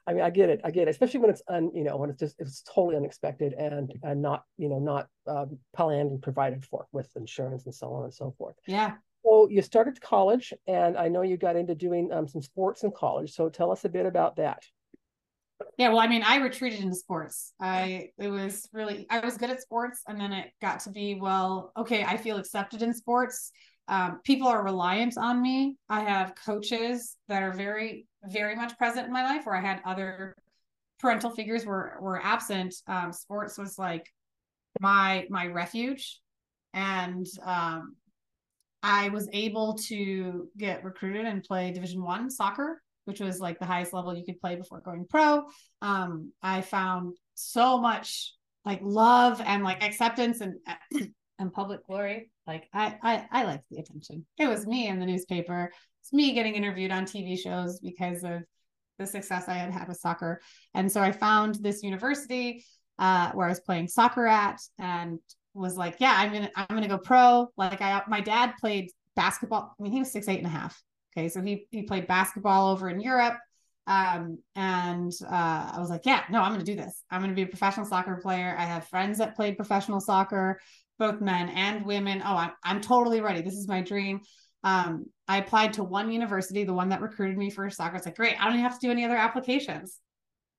I 0.07 0.15
mean, 0.15 0.23
I 0.23 0.31
get 0.31 0.49
it. 0.49 0.61
I 0.65 0.71
get 0.71 0.89
it, 0.89 0.91
especially 0.91 1.21
when 1.21 1.31
it's 1.31 1.43
un, 1.49 1.71
you 1.75 1.85
know, 1.85 1.97
when 1.97 2.11
it's 2.11 2.19
just 2.19 2.37
it's 2.41 2.63
totally 2.63 2.97
unexpected 2.97 3.53
and 3.53 3.93
and 4.03 4.21
not, 4.21 4.45
you 4.59 4.69
know, 4.69 4.79
not 4.79 5.09
um, 5.27 5.59
planned 5.75 6.11
and 6.11 6.23
provided 6.23 6.65
for 6.65 6.87
with 6.93 7.09
insurance 7.17 7.67
and 7.67 7.75
so 7.75 7.93
on 7.93 8.05
and 8.05 8.15
so 8.15 8.35
forth. 8.37 8.57
Yeah. 8.67 8.95
So 9.25 9.49
you 9.49 9.63
started 9.63 10.01
college, 10.01 10.53
and 10.67 10.97
I 10.97 11.09
know 11.09 11.23
you 11.23 11.37
got 11.37 11.55
into 11.55 11.77
doing 11.77 12.13
um, 12.13 12.27
some 12.27 12.43
sports 12.43 12.83
in 12.83 12.91
college. 12.91 13.33
So 13.33 13.49
tell 13.49 13.71
us 13.71 13.85
a 13.85 13.89
bit 13.89 14.07
about 14.07 14.37
that. 14.37 14.65
Yeah, 15.79 15.91
well, 15.91 16.01
I 16.01 16.09
mean, 16.09 16.25
I 16.25 16.39
retreated 16.39 16.81
into 16.81 16.97
sports. 16.97 17.53
I 17.61 18.11
it 18.19 18.29
was 18.29 18.69
really 18.73 19.07
I 19.11 19.21
was 19.21 19.37
good 19.37 19.51
at 19.51 19.63
sports, 19.63 20.03
and 20.09 20.21
then 20.21 20.33
it 20.33 20.51
got 20.61 20.81
to 20.81 20.91
be 20.91 21.15
well, 21.15 21.73
okay, 21.77 22.03
I 22.03 22.17
feel 22.17 22.37
accepted 22.37 22.83
in 22.83 22.93
sports. 22.93 23.53
Um, 23.89 24.21
people 24.25 24.49
are 24.49 24.65
reliant 24.65 25.19
on 25.19 25.43
me. 25.43 25.77
I 25.89 26.01
have 26.01 26.35
coaches 26.35 27.17
that 27.29 27.43
are 27.43 27.53
very 27.53 28.07
very 28.25 28.55
much 28.55 28.79
present 28.79 29.07
in 29.07 29.13
my 29.13 29.25
life 29.25 29.45
where 29.45 29.57
I 29.57 29.61
had 29.61 29.81
other 29.85 30.37
parental 31.01 31.31
figures 31.31 31.67
were 31.67 31.99
were 32.01 32.23
absent. 32.23 32.75
Um, 32.87 33.13
sports 33.13 33.59
was 33.59 33.79
like 33.79 34.07
my 34.81 35.27
my 35.29 35.47
refuge, 35.47 36.21
and 36.73 37.27
um, 37.45 37.97
I 38.83 39.09
was 39.11 39.29
able 39.33 39.75
to 39.89 40.49
get 40.57 40.85
recruited 40.85 41.27
and 41.27 41.43
play 41.43 41.73
Division 41.73 42.03
One 42.03 42.31
soccer, 42.31 42.81
which 43.05 43.21
was 43.21 43.41
like 43.41 43.59
the 43.59 43.67
highest 43.67 43.93
level 43.93 44.17
you 44.17 44.25
could 44.25 44.41
play 44.41 44.57
before 44.57 44.81
going 44.81 45.07
pro. 45.09 45.45
Um, 45.83 46.33
I 46.43 46.63
found 46.63 47.17
so 47.35 47.79
much 47.79 48.35
like 48.65 48.81
love 48.83 49.41
and 49.45 49.65
like 49.65 49.83
acceptance 49.83 50.41
and 50.41 50.55
and 51.43 51.53
public 51.53 51.87
glory. 51.87 52.31
Like 52.47 52.69
I 52.73 52.97
I 53.03 53.27
I 53.31 53.45
liked 53.45 53.65
the 53.71 53.79
attention. 53.79 54.25
It 54.39 54.49
was 54.49 54.67
me 54.67 54.89
in 54.89 54.99
the 54.99 55.07
newspaper 55.07 55.71
it's 56.03 56.13
me 56.13 56.33
getting 56.33 56.55
interviewed 56.55 56.91
on 56.91 57.05
TV 57.05 57.39
shows 57.39 57.79
because 57.79 58.25
of 58.25 58.43
the 58.99 59.07
success 59.07 59.49
I 59.49 59.55
had 59.55 59.73
had 59.73 59.89
with 59.89 59.99
soccer. 59.99 60.41
And 60.75 60.91
so 60.91 61.01
I 61.01 61.13
found 61.13 61.57
this 61.57 61.83
university 61.83 62.65
uh, 62.99 63.31
where 63.33 63.47
I 63.47 63.51
was 63.51 63.61
playing 63.61 63.89
soccer 63.89 64.27
at 64.27 64.61
and 64.79 65.21
was 65.55 65.77
like, 65.77 65.97
yeah, 66.01 66.15
I'm 66.17 66.33
gonna 66.33 66.51
I'm 66.57 66.67
gonna 66.71 66.89
go 66.89 66.99
pro. 66.99 67.49
Like 67.57 67.81
I 67.81 68.03
my 68.09 68.21
dad 68.21 68.55
played 68.61 68.91
basketball. 69.15 69.75
I 69.79 69.83
mean, 69.83 69.93
he 69.93 70.01
was 70.01 70.11
six, 70.11 70.29
eight 70.29 70.39
and 70.39 70.47
a 70.47 70.51
half. 70.51 70.81
Okay. 71.17 71.29
So 71.29 71.41
he 71.41 71.67
he 71.71 71.83
played 71.83 72.07
basketball 72.07 72.73
over 72.73 72.91
in 72.91 73.01
Europe. 73.01 73.39
Um, 73.87 74.39
and 74.55 75.13
uh, 75.25 75.73
I 75.75 75.77
was 75.79 75.91
like, 75.91 76.03
yeah, 76.05 76.23
no, 76.31 76.41
I'm 76.41 76.53
gonna 76.53 76.65
do 76.65 76.77
this. 76.77 77.05
I'm 77.11 77.21
gonna 77.21 77.35
be 77.35 77.43
a 77.43 77.47
professional 77.47 77.87
soccer 77.87 78.17
player. 78.17 78.55
I 78.59 78.65
have 78.65 78.89
friends 78.89 79.19
that 79.19 79.37
played 79.37 79.57
professional 79.57 80.01
soccer, 80.01 80.61
both 81.03 81.21
men 81.21 81.49
and 81.49 81.85
women. 81.85 82.23
Oh, 82.25 82.37
I'm 82.37 82.53
I'm 82.63 82.81
totally 82.81 83.21
ready. 83.21 83.43
This 83.43 83.55
is 83.55 83.67
my 83.67 83.83
dream. 83.83 84.21
Um, 84.63 85.07
I 85.27 85.39
applied 85.39 85.73
to 85.75 85.83
one 85.83 86.13
university, 86.13 86.63
the 86.63 86.73
one 86.73 86.91
that 86.91 87.01
recruited 87.01 87.37
me 87.37 87.51
for 87.51 87.69
soccer. 87.71 87.97
It's 87.97 88.07
like, 88.07 88.15
great, 88.15 88.41
I 88.41 88.45
don't 88.45 88.53
even 88.53 88.63
have 88.63 88.79
to 88.79 88.87
do 88.87 88.93
any 88.93 89.05
other 89.05 89.17
applications. 89.17 89.99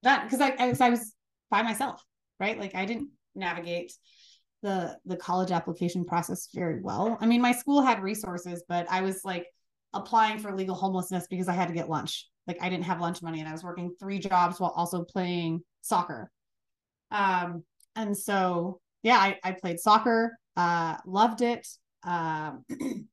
That 0.04 0.26
because 0.26 0.42
I, 0.42 0.50
I, 0.60 0.76
I 0.78 0.90
was 0.90 1.14
by 1.50 1.62
myself, 1.62 2.04
right? 2.42 2.60
Like 2.60 2.76
I 2.76 2.84
didn't 2.84 3.10
navigate 3.36 3.94
the 4.64 4.98
the 5.06 5.16
college 5.16 5.52
application 5.52 6.04
process 6.04 6.50
very 6.54 6.82
well. 6.82 7.18
I 7.22 7.26
mean, 7.26 7.42
my 7.42 7.54
school 7.54 7.82
had 7.82 8.04
resources, 8.04 8.66
but 8.68 8.86
I 8.90 9.00
was 9.02 9.22
like 9.24 9.46
applying 9.94 10.40
for 10.40 10.54
legal 10.54 10.76
homelessness 10.76 11.26
because 11.30 11.48
I 11.48 11.54
had 11.54 11.70
to 11.70 11.74
get 11.74 11.90
lunch. 11.90 12.28
Like 12.48 12.58
I 12.62 12.68
didn't 12.68 12.84
have 12.84 13.00
lunch 13.00 13.22
money 13.22 13.40
and 13.40 13.48
I 13.48 13.54
was 13.54 13.64
working 13.64 13.96
three 13.98 14.20
jobs 14.20 14.60
while 14.60 14.74
also 14.76 15.06
playing 15.06 15.62
soccer. 15.82 16.30
Um, 17.12 17.64
and 17.96 18.18
so 18.18 18.82
yeah, 19.04 19.18
I, 19.18 19.38
I 19.44 19.52
played 19.52 19.80
soccer, 19.80 20.38
uh, 20.58 20.98
loved 21.06 21.42
it. 21.42 21.68
Um, 22.04 22.66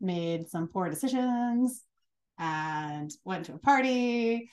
made 0.00 0.48
some 0.48 0.68
poor 0.68 0.88
decisions 0.88 1.82
and 2.38 3.10
went 3.24 3.46
to 3.46 3.54
a 3.54 3.58
party 3.58 4.48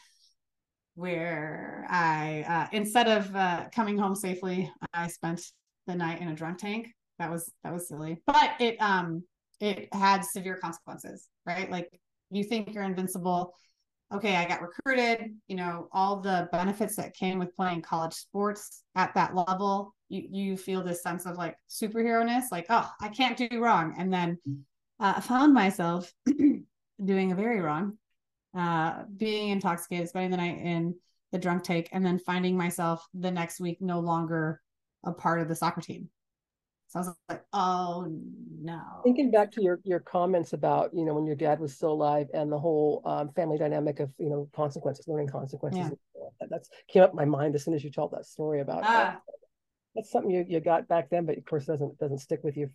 where 0.95 1.85
I, 1.89 2.45
uh, 2.47 2.67
instead 2.75 3.07
of 3.07 3.35
uh, 3.35 3.65
coming 3.73 3.97
home 3.97 4.15
safely, 4.15 4.71
I 4.93 5.07
spent 5.07 5.41
the 5.87 5.95
night 5.95 6.21
in 6.21 6.29
a 6.29 6.35
drunk 6.35 6.59
tank. 6.59 6.87
That 7.19 7.31
was 7.31 7.51
that 7.63 7.71
was 7.71 7.87
silly, 7.87 8.21
but 8.27 8.51
it 8.59 8.75
um 8.81 9.23
it 9.61 9.87
had 9.93 10.25
severe 10.25 10.57
consequences, 10.57 11.29
right? 11.45 11.71
Like 11.71 11.89
you 12.29 12.43
think 12.43 12.73
you're 12.73 12.83
invincible. 12.83 13.53
Okay, 14.13 14.35
I 14.35 14.47
got 14.47 14.61
recruited. 14.61 15.35
You 15.47 15.55
know 15.55 15.89
all 15.91 16.21
the 16.21 16.47
benefits 16.51 16.95
that 16.97 17.15
came 17.15 17.39
with 17.39 17.55
playing 17.55 17.81
college 17.81 18.13
sports 18.13 18.83
at 18.95 19.13
that 19.15 19.35
level. 19.35 19.95
You 20.09 20.27
you 20.29 20.57
feel 20.57 20.83
this 20.83 21.01
sense 21.01 21.25
of 21.25 21.37
like 21.37 21.57
superhero 21.69 22.25
ness, 22.25 22.51
like 22.51 22.67
oh 22.69 22.89
I 23.01 23.09
can't 23.09 23.37
do 23.37 23.59
wrong, 23.59 23.95
and 23.97 24.13
then 24.13 24.37
uh, 24.99 25.19
found 25.21 25.53
myself 25.53 26.13
doing 27.03 27.31
a 27.31 27.35
very 27.35 27.61
wrong, 27.61 27.97
uh, 28.55 29.03
being 29.17 29.49
intoxicated, 29.49 30.07
spending 30.09 30.31
the 30.31 30.37
night 30.37 30.59
in 30.59 30.95
the 31.31 31.39
drunk 31.39 31.63
take, 31.63 31.89
and 31.91 32.05
then 32.05 32.19
finding 32.19 32.55
myself 32.55 33.05
the 33.13 33.31
next 33.31 33.59
week 33.59 33.81
no 33.81 33.99
longer 33.99 34.61
a 35.03 35.11
part 35.11 35.41
of 35.41 35.47
the 35.47 35.55
soccer 35.55 35.81
team. 35.81 36.09
So 36.95 36.99
I 36.99 37.03
was 37.03 37.15
like, 37.27 37.43
oh 37.51 38.07
no. 38.61 38.81
Thinking 39.03 39.29
back 39.29 39.51
to 39.53 39.61
your 39.61 39.81
your 39.83 39.99
comments 39.99 40.53
about, 40.53 40.91
you 40.93 41.03
know, 41.03 41.13
when 41.13 41.25
your 41.25 41.35
dad 41.35 41.59
was 41.59 41.75
still 41.75 41.91
alive 41.91 42.27
and 42.33 42.49
the 42.49 42.57
whole 42.57 43.01
um, 43.03 43.31
family 43.33 43.57
dynamic 43.57 43.99
of, 43.99 44.11
you 44.17 44.29
know, 44.29 44.49
consequences, 44.55 45.05
learning 45.05 45.27
consequences. 45.27 45.91
Yeah. 45.91 46.47
That's 46.49 46.69
came 46.87 47.03
up 47.03 47.11
in 47.11 47.17
my 47.17 47.25
mind 47.25 47.55
as 47.55 47.65
soon 47.65 47.73
as 47.73 47.83
you 47.83 47.91
told 47.91 48.11
that 48.11 48.25
story 48.25 48.61
about 48.61 48.83
ah. 48.85 49.19
that's 49.93 50.09
something 50.09 50.31
you, 50.31 50.45
you 50.47 50.61
got 50.61 50.87
back 50.87 51.09
then, 51.09 51.25
but 51.25 51.37
of 51.37 51.45
course 51.45 51.65
doesn't 51.65 51.97
doesn't 51.97 52.19
stick 52.19 52.39
with 52.43 52.55
you 52.55 52.69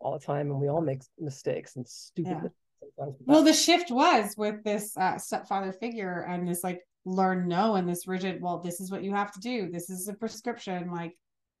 all 0.00 0.18
the 0.18 0.24
time 0.24 0.50
and 0.50 0.60
we 0.60 0.68
all 0.68 0.80
make 0.80 1.02
mistakes 1.18 1.76
and 1.76 1.86
stupid 1.86 2.50
yeah. 2.98 3.06
well 3.26 3.44
the 3.44 3.52
shift 3.52 3.90
was 3.90 4.34
with 4.38 4.64
this 4.64 4.96
uh, 4.96 5.18
stepfather 5.18 5.72
figure 5.72 6.24
and 6.26 6.48
this 6.48 6.64
like 6.64 6.80
learn 7.04 7.46
no 7.46 7.74
and 7.74 7.86
this 7.86 8.06
rigid 8.06 8.40
well 8.40 8.60
this 8.60 8.80
is 8.80 8.90
what 8.90 9.04
you 9.04 9.12
have 9.14 9.30
to 9.30 9.40
do 9.40 9.70
this 9.70 9.90
is 9.90 10.08
a 10.08 10.14
prescription 10.14 10.90
like 10.90 11.14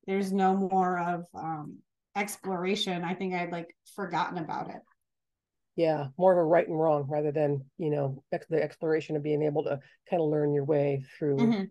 there's 0.06 0.32
no 0.32 0.56
more 0.56 0.98
of 0.98 1.26
um 1.34 1.76
exploration 2.16 3.04
i 3.04 3.14
think 3.14 3.34
i'd 3.34 3.52
like 3.52 3.74
forgotten 3.94 4.38
about 4.38 4.68
it 4.68 4.80
yeah 5.76 6.08
more 6.18 6.32
of 6.32 6.38
a 6.38 6.42
right 6.42 6.68
and 6.68 6.78
wrong 6.78 7.06
rather 7.08 7.32
than 7.32 7.64
you 7.78 7.90
know 7.90 8.22
ex- 8.32 8.46
the 8.48 8.62
exploration 8.62 9.16
of 9.16 9.22
being 9.22 9.42
able 9.42 9.62
to 9.62 9.78
kind 10.08 10.22
of 10.22 10.28
learn 10.28 10.52
your 10.52 10.64
way 10.64 11.04
through 11.18 11.36
mm-hmm. 11.36 11.64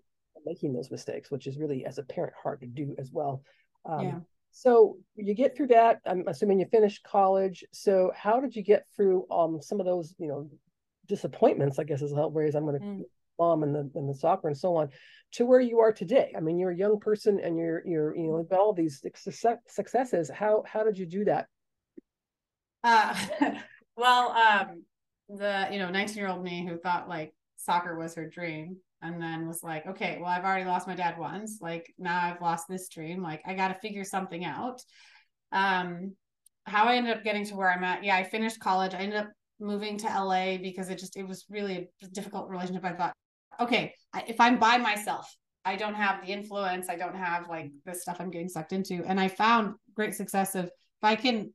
making 0.46 0.74
those 0.74 0.92
mistakes 0.92 1.30
which 1.30 1.48
is 1.48 1.58
really 1.58 1.86
as 1.86 1.98
a 1.98 2.04
parent 2.04 2.34
hard 2.42 2.62
to 2.62 2.68
do 2.68 2.96
as 2.98 3.12
well 3.12 3.42
um, 3.86 4.06
yeah 4.06 4.20
so 4.52 4.98
you 5.16 5.34
get 5.34 5.56
through 5.56 5.68
that. 5.68 6.02
I'm 6.06 6.28
assuming 6.28 6.60
you 6.60 6.66
finished 6.66 7.04
college. 7.04 7.64
So 7.72 8.12
how 8.16 8.40
did 8.40 8.56
you 8.56 8.64
get 8.64 8.86
through 8.96 9.26
um 9.30 9.62
some 9.62 9.80
of 9.80 9.86
those, 9.86 10.16
you 10.18 10.28
know, 10.28 10.50
disappointments? 11.08 11.80
I 11.80 11.84
guess 11.84 12.02
is 12.02 12.14
how 12.14 12.28
ways 12.28 12.56
I'm 12.56 12.66
going 12.66 12.80
to 12.80 12.86
mm. 12.86 13.02
Mom 13.40 13.64
and 13.64 13.74
the 13.74 13.90
and 13.96 14.10
the 14.10 14.14
soccer 14.14 14.48
and 14.48 14.58
so 14.58 14.76
on 14.76 14.90
to 15.32 15.46
where 15.46 15.60
you 15.60 15.80
are 15.80 15.94
today. 15.94 16.34
I 16.36 16.40
mean, 16.40 16.58
you're 16.58 16.72
a 16.72 16.76
young 16.76 17.00
person 17.00 17.40
and 17.40 17.58
you're 17.58 17.82
you're 17.86 18.16
you 18.16 18.28
know 18.28 18.44
got 18.44 18.60
all 18.60 18.74
these 18.74 19.02
success, 19.02 19.58
successes. 19.68 20.30
How 20.30 20.64
how 20.66 20.84
did 20.84 20.98
you 20.98 21.06
do 21.06 21.26
that? 21.26 21.48
Uh, 22.84 23.16
well, 23.98 24.32
um, 24.32 24.84
the 25.30 25.68
you 25.72 25.80
know 25.80 25.90
19 25.90 26.18
year 26.18 26.28
old 26.28 26.44
me 26.44 26.66
who 26.68 26.78
thought 26.78 27.08
like 27.08 27.34
soccer 27.56 27.98
was 27.98 28.16
her 28.16 28.28
dream 28.28 28.78
and 29.02 29.22
then 29.22 29.48
was 29.48 29.64
like 29.64 29.86
okay 29.86 30.18
well 30.20 30.30
i've 30.30 30.44
already 30.44 30.66
lost 30.66 30.88
my 30.88 30.96
dad 30.96 31.18
once 31.18 31.60
like 31.62 31.94
now 32.00 32.20
i've 32.22 32.42
lost 32.42 32.66
this 32.68 32.90
dream 32.90 33.22
like 33.22 33.42
i 33.46 33.54
got 33.54 33.68
to 33.68 33.76
figure 33.76 34.04
something 34.04 34.44
out 34.44 34.82
um 35.52 36.14
how 36.66 36.86
i 36.86 36.96
ended 36.96 37.16
up 37.16 37.24
getting 37.24 37.46
to 37.46 37.56
where 37.56 37.72
i'm 37.72 37.84
at 37.84 38.04
yeah 38.04 38.16
i 38.16 38.24
finished 38.24 38.60
college 38.60 38.94
i 38.94 38.98
ended 38.98 39.20
up 39.20 39.30
moving 39.60 39.98
to 39.98 40.08
la 40.08 40.58
because 40.58 40.90
it 40.90 40.98
just 40.98 41.16
it 41.16 41.28
was 41.28 41.46
really 41.50 41.90
a 42.02 42.08
difficult 42.08 42.50
relationship 42.50 42.84
i 42.84 42.94
thought 42.94 43.14
okay 43.60 43.94
if 44.28 44.40
i'm 44.40 44.58
by 44.58 44.78
myself 44.78 45.36
i 45.66 45.76
don't 45.76 45.96
have 45.96 46.26
the 46.26 46.32
influence 46.32 46.90
i 46.90 46.96
don't 46.96 47.16
have 47.16 47.48
like 47.48 47.72
the 47.86 47.94
stuff 47.94 48.18
i'm 48.20 48.30
getting 48.30 48.50
sucked 48.50 48.74
into 48.74 49.04
and 49.06 49.20
i 49.20 49.28
found 49.28 49.76
great 49.94 50.14
success 50.14 50.56
of 50.56 50.66
if 50.66 51.04
i 51.04 51.16
can 51.16 51.54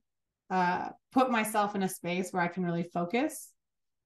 uh 0.51 0.89
put 1.13 1.31
myself 1.31 1.75
in 1.75 1.83
a 1.83 1.89
space 1.89 2.31
where 2.31 2.43
i 2.43 2.49
can 2.49 2.65
really 2.65 2.85
focus 2.93 3.51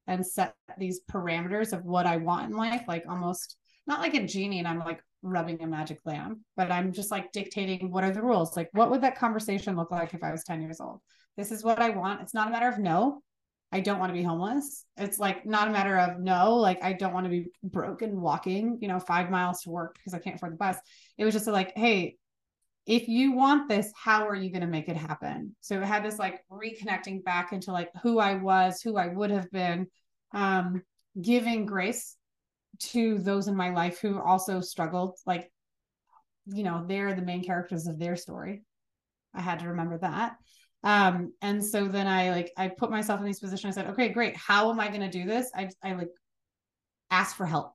and 0.08 0.26
set 0.26 0.54
these 0.78 1.00
parameters 1.08 1.72
of 1.72 1.84
what 1.84 2.06
I 2.06 2.16
want 2.16 2.50
in 2.50 2.56
life, 2.56 2.82
like 2.88 3.04
almost 3.08 3.56
not 3.86 4.00
like 4.00 4.14
a 4.14 4.26
genie 4.26 4.58
and 4.58 4.66
I'm 4.66 4.78
like 4.80 5.02
rubbing 5.22 5.62
a 5.62 5.66
magic 5.66 5.98
lamp, 6.04 6.38
but 6.56 6.72
I'm 6.72 6.92
just 6.92 7.10
like 7.10 7.30
dictating 7.30 7.92
what 7.92 8.04
are 8.04 8.10
the 8.10 8.22
rules? 8.22 8.56
Like, 8.56 8.70
what 8.72 8.90
would 8.90 9.02
that 9.02 9.18
conversation 9.18 9.76
look 9.76 9.90
like 9.90 10.14
if 10.14 10.24
I 10.24 10.32
was 10.32 10.44
10 10.44 10.62
years 10.62 10.80
old? 10.80 11.00
This 11.36 11.52
is 11.52 11.62
what 11.62 11.80
I 11.80 11.90
want. 11.90 12.22
It's 12.22 12.34
not 12.34 12.48
a 12.48 12.50
matter 12.50 12.68
of 12.68 12.78
no. 12.78 13.22
I 13.70 13.80
don't 13.80 13.98
want 13.98 14.10
to 14.10 14.18
be 14.18 14.22
homeless. 14.22 14.84
It's 14.96 15.18
like 15.18 15.44
not 15.44 15.68
a 15.68 15.70
matter 15.70 15.98
of 15.98 16.18
no, 16.20 16.54
like 16.54 16.82
I 16.82 16.94
don't 16.94 17.12
want 17.12 17.26
to 17.26 17.30
be 17.30 17.46
broken 17.62 18.20
walking, 18.20 18.78
you 18.80 18.88
know, 18.88 18.98
five 18.98 19.30
miles 19.30 19.62
to 19.62 19.70
work 19.70 19.94
because 19.96 20.14
I 20.14 20.18
can't 20.18 20.36
afford 20.36 20.54
the 20.54 20.56
bus. 20.56 20.76
It 21.18 21.24
was 21.24 21.34
just 21.34 21.46
like, 21.46 21.76
hey, 21.76 22.16
if 22.86 23.06
you 23.06 23.32
want 23.32 23.68
this, 23.68 23.92
how 23.94 24.26
are 24.26 24.34
you 24.34 24.50
going 24.50 24.62
to 24.62 24.66
make 24.66 24.88
it 24.88 24.96
happen? 24.96 25.54
So 25.60 25.78
it 25.78 25.84
had 25.84 26.02
this 26.02 26.18
like 26.18 26.40
reconnecting 26.50 27.22
back 27.22 27.52
into 27.52 27.70
like 27.70 27.90
who 28.02 28.18
I 28.18 28.34
was, 28.36 28.80
who 28.80 28.96
I 28.96 29.08
would 29.08 29.30
have 29.30 29.50
been, 29.50 29.88
um, 30.32 30.82
giving 31.20 31.66
grace 31.66 32.16
to 32.78 33.18
those 33.18 33.48
in 33.48 33.56
my 33.56 33.74
life 33.74 34.00
who 34.00 34.18
also 34.18 34.62
struggled. 34.62 35.16
Like, 35.26 35.52
you 36.46 36.62
know, 36.62 36.86
they're 36.88 37.14
the 37.14 37.20
main 37.20 37.44
characters 37.44 37.86
of 37.86 37.98
their 37.98 38.16
story. 38.16 38.62
I 39.34 39.42
had 39.42 39.58
to 39.58 39.68
remember 39.68 39.98
that. 39.98 40.36
Um, 40.84 41.32
and 41.42 41.64
so 41.64 41.88
then 41.88 42.06
I 42.06 42.30
like 42.30 42.52
I 42.56 42.68
put 42.68 42.90
myself 42.90 43.20
in 43.20 43.26
these 43.26 43.40
positions. 43.40 43.76
I 43.76 43.82
said, 43.82 43.90
okay, 43.90 44.08
great. 44.10 44.36
How 44.36 44.70
am 44.70 44.80
I 44.80 44.88
going 44.88 45.00
to 45.00 45.10
do 45.10 45.24
this? 45.24 45.50
I 45.54 45.70
I 45.82 45.94
like 45.94 46.10
ask 47.10 47.36
for 47.36 47.46
help. 47.46 47.72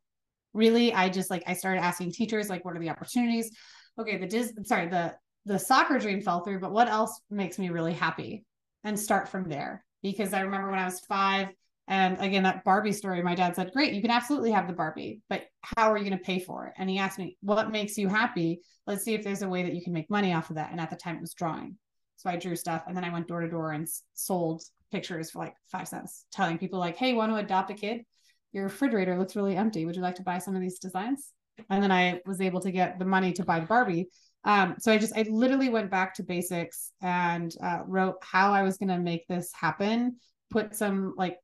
Really, 0.54 0.94
I 0.94 1.10
just 1.10 1.30
like 1.30 1.44
I 1.48 1.54
started 1.54 1.82
asking 1.82 2.12
teachers 2.12 2.50
like, 2.50 2.64
what 2.64 2.76
are 2.76 2.80
the 2.80 2.90
opportunities? 2.90 3.52
Okay, 4.00 4.18
the 4.18 4.28
dis 4.28 4.54
sorry 4.64 4.88
the 4.88 5.16
the 5.46 5.60
soccer 5.60 6.00
dream 6.00 6.22
fell 6.22 6.44
through, 6.44 6.60
but 6.60 6.72
what 6.72 6.88
else 6.88 7.20
makes 7.30 7.60
me 7.60 7.70
really 7.70 7.94
happy? 7.94 8.46
And 8.86 9.00
start 9.00 9.30
from 9.30 9.50
there 9.50 9.84
because 10.02 10.34
I 10.34 10.42
remember 10.42 10.70
when 10.70 10.80
I 10.80 10.86
was 10.86 11.00
five, 11.02 11.50
and 11.88 12.18
again, 12.20 12.44
that 12.44 12.64
Barbie 12.64 12.94
story, 12.94 13.22
my 13.22 13.36
dad 13.36 13.56
said, 13.56 13.72
Great, 13.74 13.94
you 13.94 14.02
can 14.02 14.12
absolutely 14.12 14.52
have 14.52 14.68
the 14.68 14.74
Barbie, 14.74 15.22
but 15.30 15.44
how 15.62 15.92
are 15.92 15.98
you 15.98 16.06
going 16.06 16.18
to 16.18 16.24
pay 16.24 16.40
for 16.40 16.68
it? 16.68 16.74
And 16.78 16.90
he 16.90 16.98
asked 16.98 17.20
me, 17.20 17.38
What 17.42 17.72
makes 17.72 17.98
you 17.98 18.08
happy? 18.08 18.62
Let's 18.88 19.04
see 19.04 19.14
if 19.14 19.24
there's 19.24 19.42
a 19.42 19.50
way 19.50 19.64
that 19.64 19.74
you 19.74 19.84
can 19.84 19.94
make 19.94 20.10
money 20.10 20.34
off 20.34 20.50
of 20.50 20.56
that. 20.56 20.72
And 20.72 20.80
at 20.80 20.90
the 20.90 20.96
time, 20.96 21.18
it 21.18 21.22
was 21.22 21.34
drawing. 21.34 21.78
So 22.18 22.30
I 22.30 22.38
drew 22.38 22.56
stuff 22.56 22.84
and 22.88 22.96
then 22.96 23.04
I 23.04 23.12
went 23.12 23.28
door 23.28 23.42
to 23.42 23.50
door 23.50 23.72
and 23.72 23.88
sold 24.14 24.64
pictures 24.92 25.32
for 25.32 25.40
like 25.40 25.56
five 25.72 25.88
cents, 25.88 26.26
telling 26.32 26.58
people, 26.58 26.80
like, 26.80 26.98
Hey, 26.98 27.14
want 27.14 27.32
to 27.32 27.38
adopt 27.38 27.72
a 27.72 27.74
kid? 27.74 28.06
Your 28.52 28.66
refrigerator 28.66 29.18
looks 29.18 29.36
really 29.36 29.56
empty. 29.56 29.86
Would 29.86 29.96
you 29.96 30.02
like 30.02 30.16
to 30.16 30.24
buy 30.24 30.38
some 30.38 30.56
of 30.56 30.62
these 30.62 30.80
designs? 30.80 31.32
And 31.70 31.84
then 31.84 31.92
I 31.92 32.22
was 32.26 32.42
able 32.42 32.62
to 32.62 32.72
get 32.72 33.00
the 33.00 33.06
money 33.06 33.34
to 33.34 33.44
buy 33.44 33.60
the 33.60 33.66
Barbie. 33.66 34.08
Um, 34.46 34.76
so 34.80 34.92
I 34.92 34.98
just, 34.98 35.18
I 35.18 35.26
literally 35.30 35.70
went 35.70 35.90
back 35.90 36.14
to 36.16 36.24
basics 36.24 36.92
and 37.02 37.54
uh, 37.62 37.80
wrote 37.88 38.16
how 38.22 38.52
I 38.54 38.64
was 38.64 38.78
going 38.78 38.90
to 38.90 38.98
make 38.98 39.28
this 39.28 39.52
happen, 39.54 40.18
put 40.50 40.76
some 40.76 41.14
like 41.18 41.38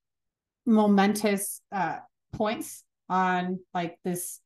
momentous 0.66 1.62
uh, 1.72 1.98
points 2.34 2.84
on 3.10 3.60
like 3.74 3.98
this 4.04 4.40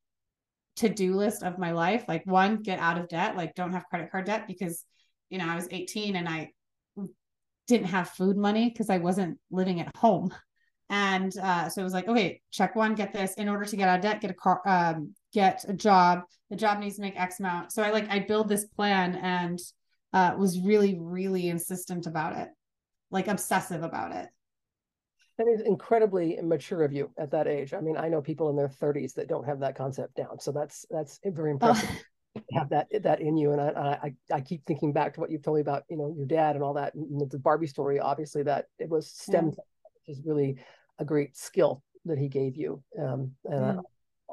to-do 0.76 1.16
list 1.16 1.44
of 1.44 1.60
my 1.60 1.72
life 1.72 2.06
like 2.08 2.26
one 2.26 2.58
get 2.58 2.80
out 2.80 2.98
of 2.98 3.08
debt 3.08 3.38
like 3.38 3.54
don't 3.54 3.74
have 3.74 3.86
credit 3.90 4.10
card 4.10 4.26
debt 4.26 4.48
because 4.48 4.86
you 5.34 5.40
know 5.40 5.48
i 5.48 5.56
was 5.56 5.68
18 5.72 6.16
and 6.16 6.30
i 6.30 6.50
didn't 7.68 7.88
have 7.88 8.10
food 8.10 8.38
money 8.38 8.70
because 8.70 8.90
i 8.90 9.00
wasn't 9.00 9.38
living 9.50 9.82
at 9.82 9.94
home 9.98 10.32
and 10.90 11.36
uh, 11.42 11.68
so 11.68 11.82
it 11.82 11.84
was 11.84 11.94
like 11.94 12.08
okay 12.08 12.40
check 12.52 12.76
one 12.76 12.94
get 12.94 13.12
this 13.12 13.34
in 13.34 13.50
order 13.50 13.66
to 13.66 13.76
get 13.76 13.90
out 13.90 13.98
of 13.98 14.04
debt 14.04 14.22
get 14.22 14.30
a 14.30 14.36
car 14.36 14.62
um, 14.68 15.14
get 15.34 15.66
a 15.68 15.74
job 15.74 16.20
the 16.52 16.56
job 16.56 16.78
needs 16.80 16.98
to 16.98 17.02
make 17.02 17.20
x 17.20 17.40
amount 17.40 17.72
so 17.72 17.82
i 17.82 17.90
like 17.90 18.08
i 18.10 18.20
build 18.20 18.48
this 18.48 18.66
plan 18.66 19.16
and 19.16 19.60
uh, 20.14 20.36
was 20.38 20.60
really 20.60 21.00
really 21.00 21.50
insistent 21.50 22.06
about 22.06 22.38
it 22.38 22.50
like 23.10 23.28
obsessive 23.28 23.82
about 23.82 24.12
it 24.12 24.30
that 25.40 25.48
is 25.48 25.62
incredibly 25.62 26.38
mature 26.44 26.84
of 26.84 26.94
you 26.94 27.10
at 27.18 27.32
that 27.32 27.48
age. 27.48 27.74
I 27.74 27.82
mean, 27.82 27.98
I 27.98 28.08
know 28.08 28.22
people 28.22 28.52
in 28.52 28.56
their 28.56 28.68
30s 28.68 29.16
that 29.16 29.28
don't 29.28 29.48
have 29.48 29.62
that 29.62 29.76
concept 29.76 30.16
down. 30.16 30.40
So 30.40 30.52
that's 30.52 30.86
that's 30.92 31.20
very 31.26 31.50
oh. 31.50 31.54
impressive. 31.54 31.90
have 32.52 32.70
that 32.70 32.88
that 33.04 33.22
in 33.22 33.38
you 33.38 33.52
and 33.52 33.62
I, 33.62 34.00
I 34.02 34.36
I 34.36 34.42
keep 34.42 34.66
thinking 34.66 34.92
back 34.92 35.14
to 35.14 35.20
what 35.20 35.30
you've 35.30 35.44
told 35.44 35.56
me 35.56 35.62
about 35.62 35.84
you 35.90 35.98
know 35.98 36.14
your 36.18 36.26
dad 36.26 36.56
and 36.56 36.64
all 36.64 36.74
that 36.74 36.96
and 36.96 37.30
the 37.30 37.38
Barbie 37.38 37.68
story 37.68 38.00
obviously 38.00 38.42
that 38.44 38.66
it 38.80 38.90
was 38.90 39.08
STEM 39.08 39.48
which 39.48 39.58
is 40.08 40.22
really 40.26 40.58
a 40.98 41.06
great 41.06 41.38
skill 41.38 41.84
that 42.06 42.18
he 42.18 42.28
gave 42.28 42.56
you 42.56 42.84
um, 43.00 43.32
and. 43.46 43.66
I, 43.66 43.76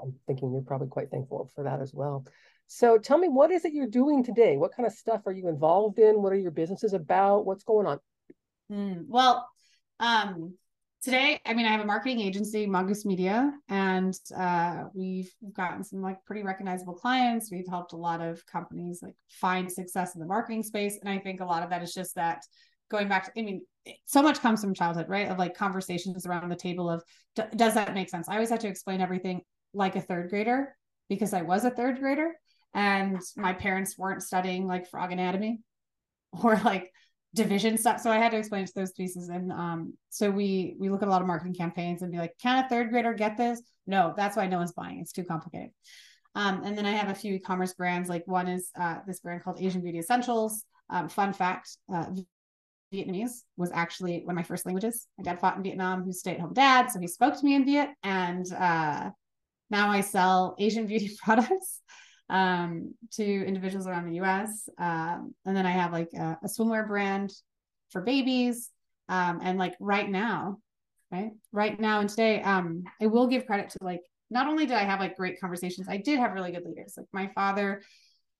I'm 0.02 0.14
thinking 0.26 0.52
you're 0.52 0.62
probably 0.62 0.88
quite 0.88 1.10
thankful 1.10 1.50
for 1.54 1.64
that 1.64 1.80
as 1.80 1.92
well. 1.92 2.24
So 2.66 2.98
tell 2.98 3.18
me 3.18 3.28
what 3.28 3.50
is 3.50 3.64
it 3.64 3.72
you're 3.72 3.86
doing 3.86 4.24
today? 4.24 4.56
What 4.56 4.74
kind 4.74 4.86
of 4.86 4.92
stuff 4.92 5.26
are 5.26 5.32
you 5.32 5.48
involved 5.48 5.98
in? 5.98 6.22
What 6.22 6.32
are 6.32 6.36
your 6.38 6.52
businesses 6.52 6.92
about? 6.92 7.44
What's 7.44 7.64
going 7.64 7.86
on? 7.86 7.98
Mm, 8.70 9.06
well 9.08 9.48
um 9.98 10.54
today 11.02 11.40
i 11.46 11.54
mean 11.54 11.66
i 11.66 11.70
have 11.70 11.80
a 11.80 11.86
marketing 11.86 12.20
agency 12.20 12.66
mongoose 12.66 13.04
media 13.04 13.52
and 13.68 14.14
uh, 14.36 14.84
we've 14.94 15.32
gotten 15.52 15.82
some 15.82 16.02
like 16.02 16.22
pretty 16.24 16.42
recognizable 16.42 16.94
clients. 16.94 17.50
We've 17.50 17.66
helped 17.68 17.92
a 17.92 17.96
lot 17.96 18.20
of 18.20 18.44
companies 18.46 19.00
like 19.02 19.14
find 19.28 19.70
success 19.70 20.14
in 20.14 20.20
the 20.20 20.26
marketing 20.26 20.62
space 20.62 20.98
and 21.00 21.08
i 21.08 21.18
think 21.18 21.40
a 21.40 21.44
lot 21.44 21.62
of 21.62 21.70
that 21.70 21.82
is 21.82 21.94
just 21.94 22.14
that 22.16 22.42
going 22.90 23.08
back 23.08 23.24
to 23.24 23.40
i 23.40 23.42
mean 23.42 23.62
so 24.04 24.22
much 24.22 24.40
comes 24.40 24.60
from 24.60 24.74
childhood 24.74 25.06
right? 25.08 25.28
Of 25.28 25.38
like 25.38 25.56
conversations 25.56 26.26
around 26.26 26.48
the 26.48 26.56
table 26.56 26.90
of 26.90 27.02
does 27.56 27.74
that 27.74 27.94
make 27.94 28.10
sense? 28.10 28.28
I 28.28 28.34
always 28.34 28.50
had 28.50 28.60
to 28.60 28.68
explain 28.68 29.00
everything 29.00 29.40
like 29.72 29.96
a 29.96 30.00
third 30.00 30.30
grader 30.30 30.76
because 31.08 31.32
i 31.32 31.42
was 31.42 31.64
a 31.64 31.70
third 31.70 32.00
grader 32.00 32.32
and 32.74 33.20
my 33.36 33.52
parents 33.52 33.96
weren't 33.96 34.22
studying 34.22 34.66
like 34.66 34.88
frog 34.88 35.12
anatomy 35.12 35.60
or 36.42 36.56
like 36.64 36.90
division 37.34 37.78
stuff. 37.78 38.00
So 38.00 38.10
I 38.10 38.18
had 38.18 38.32
to 38.32 38.38
explain 38.38 38.66
to 38.66 38.72
those 38.74 38.92
pieces. 38.92 39.28
And 39.28 39.52
um, 39.52 39.94
so 40.08 40.30
we 40.30 40.76
we 40.78 40.90
look 40.90 41.02
at 41.02 41.08
a 41.08 41.10
lot 41.10 41.20
of 41.20 41.28
marketing 41.28 41.54
campaigns 41.54 42.02
and 42.02 42.10
be 42.10 42.18
like, 42.18 42.34
can 42.40 42.64
a 42.64 42.68
third 42.68 42.90
grader 42.90 43.14
get 43.14 43.36
this? 43.36 43.60
No, 43.86 44.14
that's 44.16 44.36
why 44.36 44.46
no 44.46 44.58
one's 44.58 44.72
buying. 44.72 45.00
It's 45.00 45.12
too 45.12 45.24
complicated. 45.24 45.70
Um, 46.34 46.62
and 46.64 46.78
then 46.78 46.86
I 46.86 46.92
have 46.92 47.08
a 47.08 47.14
few 47.14 47.34
e-commerce 47.34 47.74
brands. 47.74 48.08
Like 48.08 48.22
one 48.26 48.48
is 48.48 48.70
uh, 48.78 48.98
this 49.06 49.20
brand 49.20 49.42
called 49.42 49.60
Asian 49.60 49.82
Beauty 49.82 49.98
Essentials. 49.98 50.64
Um, 50.88 51.08
fun 51.08 51.32
fact: 51.32 51.76
uh, 51.92 52.06
Vietnamese 52.92 53.42
was 53.56 53.70
actually 53.72 54.22
one 54.24 54.34
of 54.34 54.36
my 54.36 54.42
first 54.42 54.66
languages. 54.66 55.06
My 55.18 55.24
dad 55.24 55.40
fought 55.40 55.56
in 55.56 55.62
Vietnam, 55.62 56.04
who's 56.04 56.20
stay-at-home 56.20 56.54
dad, 56.54 56.90
so 56.90 57.00
he 57.00 57.06
spoke 57.06 57.38
to 57.38 57.44
me 57.44 57.54
in 57.54 57.64
Viet. 57.64 57.90
And 58.02 58.46
uh, 58.52 59.10
now 59.70 59.90
I 59.90 60.00
sell 60.00 60.56
Asian 60.58 60.86
beauty 60.86 61.16
products 61.22 61.80
um, 62.30 62.94
to 63.12 63.24
individuals 63.24 63.86
around 63.86 64.06
the 64.06 64.20
US. 64.20 64.68
Um, 64.78 65.34
and 65.44 65.56
then 65.56 65.66
I 65.66 65.72
have 65.72 65.92
like 65.92 66.10
a, 66.14 66.38
a 66.42 66.46
swimwear 66.46 66.86
brand 66.86 67.32
for 67.90 68.00
babies. 68.00 68.70
Um, 69.08 69.40
and 69.42 69.58
like 69.58 69.74
right 69.80 70.08
now, 70.08 70.58
right, 71.10 71.32
right 71.52 71.78
now 71.78 72.00
and 72.00 72.08
today, 72.08 72.40
um, 72.42 72.84
I 73.02 73.08
will 73.08 73.26
give 73.26 73.46
credit 73.46 73.70
to 73.70 73.78
like, 73.82 74.00
not 74.30 74.46
only 74.46 74.64
did 74.64 74.76
I 74.76 74.84
have 74.84 75.00
like 75.00 75.16
great 75.16 75.40
conversations, 75.40 75.88
I 75.88 75.96
did 75.96 76.20
have 76.20 76.32
really 76.32 76.52
good 76.52 76.64
leaders. 76.64 76.94
Like 76.96 77.08
my 77.12 77.30
father, 77.34 77.82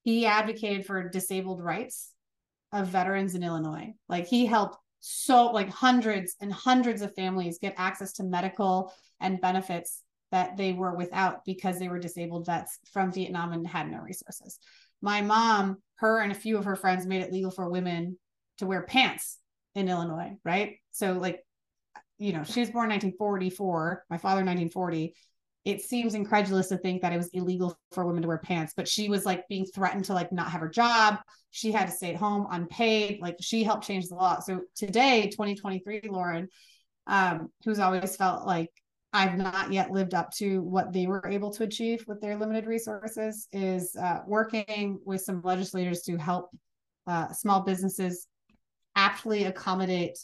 he 0.03 0.25
advocated 0.25 0.87
for 0.87 1.09
disabled 1.09 1.61
rights 1.61 2.13
of 2.73 2.87
veterans 2.87 3.35
in 3.35 3.43
Illinois. 3.43 3.93
Like 4.09 4.27
he 4.27 4.47
helped 4.47 4.77
so 5.01 5.47
like 5.47 5.69
hundreds 5.69 6.37
and 6.41 6.53
hundreds 6.53 7.03
of 7.03 7.15
families 7.17 7.59
get 7.61 7.75
access 7.77 8.13
to 8.15 8.23
medical 8.23 8.93
and 9.19 9.41
benefits 9.41 10.05
that 10.31 10.57
they 10.57 10.73
were 10.73 10.95
without 10.95 11.45
because 11.45 11.79
they 11.79 11.89
were 11.89 11.99
disabled 11.99 12.47
vets 12.47 12.79
from 12.93 13.13
Vietnam 13.13 13.53
and 13.53 13.67
had 13.67 13.91
no 13.91 13.99
resources. 13.99 14.59
My 15.03 15.23
mom, 15.23 15.79
her 15.97 16.21
and 16.21 16.33
a 16.33 16.37
few 16.37 16.57
of 16.59 16.65
her 16.65 16.77
friends 16.77 17.07
made 17.07 17.23
it 17.23 17.33
legal 17.33 17.51
for 17.51 17.69
women 17.69 18.19
to 18.59 18.67
wear 18.67 18.83
pants 18.83 19.39
in 19.75 19.89
Illinois, 19.89 20.37
right? 20.45 20.77
So 20.93 21.13
like 21.13 21.41
you 22.21 22.35
know, 22.35 22.45
she 22.45 22.61
was 22.61 22.69
born 22.69 22.91
1944, 22.91 24.05
my 24.11 24.19
father 24.19 24.45
1940. 24.45 25.15
It 25.65 25.81
seems 25.81 26.15
incredulous 26.15 26.69
to 26.69 26.77
think 26.77 27.01
that 27.01 27.15
it 27.15 27.17
was 27.17 27.31
illegal 27.33 27.79
for 27.93 28.05
women 28.05 28.23
to 28.23 28.29
wear 28.29 28.39
pants, 28.39 28.75
but 28.77 28.87
she 28.87 29.09
was 29.09 29.25
like 29.25 29.49
being 29.49 29.65
threatened 29.65 30.05
to 30.07 30.15
like 30.15 30.31
not 30.31 30.51
have 30.51 30.61
her 30.61 30.69
job. 30.69 31.17
She 31.51 31.73
had 31.73 31.87
to 31.87 31.93
stay 31.93 32.11
at 32.11 32.17
home 32.17 32.47
unpaid. 32.51 33.21
Like 33.23 33.37
she 33.41 33.65
helped 33.65 33.87
change 33.87 34.09
the 34.09 34.17
law. 34.17 34.41
So 34.41 34.61
today, 34.77 35.29
2023, 35.31 36.03
Lauren, 36.11 36.49
um, 37.07 37.49
who's 37.65 37.79
always 37.79 38.17
felt 38.17 38.47
like 38.47 38.71
I've 39.13 39.37
not 39.37 39.73
yet 39.73 39.91
lived 39.91 40.15
up 40.15 40.31
to 40.37 40.63
what 40.63 40.93
they 40.93 41.07
were 41.07 41.27
able 41.27 41.51
to 41.53 41.65
achieve 41.65 42.05
with 42.07 42.21
their 42.21 42.37
limited 42.37 42.67
resources 42.67 43.49
is 43.53 43.97
uh, 43.97 44.21
working 44.27 45.01
with 45.05 45.21
some 45.21 45.43
legislators 45.43 46.03
to 46.03 46.17
help 46.17 46.51
uh, 47.07 47.33
small 47.33 47.63
businesses 47.63 48.29
aptly 48.95 49.45
accommodate 49.45 50.19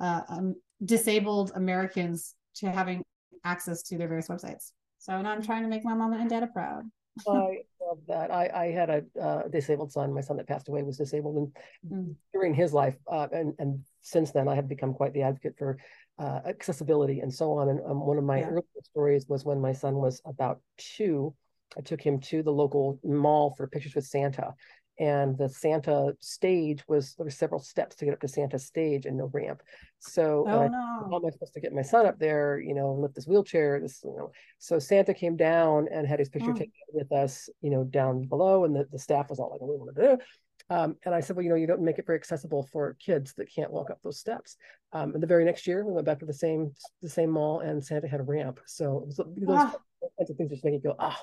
uh, 0.00 0.22
um, 0.28 0.54
disabled 0.84 1.52
Americans 1.54 2.34
to 2.54 2.70
having 2.70 3.02
access 3.44 3.82
to 3.82 3.98
their 3.98 4.08
various 4.08 4.28
websites. 4.28 4.72
So 4.98 5.20
now 5.20 5.30
I'm 5.30 5.42
trying 5.42 5.62
to 5.62 5.68
make 5.68 5.84
my 5.84 5.94
mama 5.94 6.16
and 6.18 6.30
dad 6.30 6.48
proud. 6.52 6.84
I 7.28 7.32
love 7.80 7.98
that. 8.08 8.30
I, 8.30 8.50
I 8.54 8.66
had 8.70 8.90
a 8.90 9.04
uh, 9.20 9.48
disabled 9.48 9.92
son. 9.92 10.14
My 10.14 10.20
son 10.20 10.36
that 10.36 10.46
passed 10.46 10.68
away 10.68 10.82
was 10.82 10.96
disabled, 10.96 11.52
and 11.82 12.08
mm. 12.08 12.14
during 12.32 12.54
his 12.54 12.72
life, 12.72 12.96
uh, 13.10 13.26
and 13.32 13.54
and 13.58 13.80
since 14.02 14.30
then, 14.30 14.48
I 14.48 14.54
have 14.54 14.68
become 14.68 14.94
quite 14.94 15.12
the 15.12 15.22
advocate 15.22 15.56
for 15.58 15.78
uh, 16.20 16.40
accessibility 16.46 17.20
and 17.20 17.32
so 17.32 17.52
on. 17.52 17.70
And 17.70 17.80
um, 17.86 18.06
one 18.06 18.18
of 18.18 18.24
my 18.24 18.40
yeah. 18.40 18.48
early 18.48 18.62
stories 18.82 19.26
was 19.28 19.44
when 19.44 19.60
my 19.60 19.72
son 19.72 19.94
was 19.94 20.20
about 20.24 20.60
two. 20.76 21.34
I 21.78 21.80
took 21.80 22.00
him 22.00 22.20
to 22.20 22.42
the 22.42 22.52
local 22.52 22.98
mall 23.04 23.54
for 23.56 23.68
pictures 23.68 23.94
with 23.94 24.04
Santa, 24.04 24.54
and 24.98 25.38
the 25.38 25.48
Santa 25.48 26.12
stage 26.20 26.82
was 26.88 27.14
there 27.14 27.24
were 27.24 27.30
several 27.30 27.60
steps 27.60 27.96
to 27.96 28.04
get 28.04 28.12
up 28.12 28.20
to 28.20 28.28
Santa's 28.28 28.66
stage 28.66 29.06
and 29.06 29.16
no 29.16 29.30
ramp. 29.32 29.62
So 30.00 30.44
oh, 30.46 30.64
uh, 30.64 30.68
no. 30.68 31.08
how 31.10 31.16
am 31.16 31.26
I 31.26 31.30
supposed 31.30 31.54
to 31.54 31.60
get 31.60 31.72
my 31.72 31.82
son 31.82 32.04
up 32.04 32.18
there? 32.18 32.60
You 32.60 32.74
know, 32.74 32.92
lift 32.92 33.14
this 33.14 33.26
wheelchair. 33.26 33.80
This, 33.80 34.00
you 34.04 34.14
know. 34.14 34.30
So 34.58 34.78
Santa 34.78 35.14
came 35.14 35.36
down 35.36 35.88
and 35.90 36.06
had 36.06 36.18
his 36.18 36.28
picture 36.28 36.50
oh. 36.50 36.54
taken 36.54 36.72
with 36.92 37.12
us, 37.12 37.48
you 37.62 37.70
know, 37.70 37.84
down 37.84 38.24
below, 38.24 38.64
and 38.64 38.76
the, 38.76 38.86
the 38.92 38.98
staff 38.98 39.30
was 39.30 39.38
all 39.38 39.50
like, 39.50 39.60
"What 39.62 39.74
do 39.74 39.78
want 39.78 39.96
to 39.96 40.16
do?" 40.16 40.22
Um, 40.70 40.96
and 41.04 41.12
I 41.12 41.20
said, 41.20 41.34
well, 41.34 41.42
you 41.42 41.50
know, 41.50 41.56
you 41.56 41.66
don't 41.66 41.82
make 41.82 41.98
it 41.98 42.06
very 42.06 42.16
accessible 42.16 42.68
for 42.72 42.96
kids 43.04 43.34
that 43.34 43.52
can't 43.52 43.72
walk 43.72 43.90
up 43.90 43.98
those 44.02 44.20
steps. 44.20 44.56
Um, 44.92 45.12
and 45.14 45.22
the 45.22 45.26
very 45.26 45.44
next 45.44 45.66
year, 45.66 45.84
we 45.84 45.92
went 45.92 46.06
back 46.06 46.20
to 46.20 46.26
the 46.26 46.32
same 46.32 46.72
the 47.02 47.08
same 47.08 47.30
mall, 47.30 47.60
and 47.60 47.84
Santa 47.84 48.08
had 48.08 48.20
a 48.20 48.24
ramp. 48.24 48.60
So 48.66 49.04
those 49.06 49.18
ah. 49.48 49.74
kinds 50.18 50.30
of 50.30 50.36
things 50.36 50.50
just 50.50 50.64
make 50.64 50.74
you 50.74 50.80
go, 50.80 50.94
oh, 50.98 51.16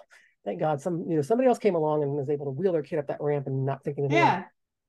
thank 0.43 0.59
God, 0.59 0.81
some 0.81 1.05
you 1.07 1.15
know 1.15 1.21
somebody 1.21 1.47
else 1.47 1.59
came 1.59 1.75
along 1.75 2.03
and 2.03 2.11
was 2.11 2.29
able 2.29 2.45
to 2.45 2.51
wheel 2.51 2.73
their 2.73 2.83
kid 2.83 2.99
up 2.99 3.07
that 3.07 3.21
ramp 3.21 3.47
and 3.47 3.65
not 3.65 3.83
thinking. 3.83 4.05
Of 4.05 4.11
Yeah, 4.11 4.43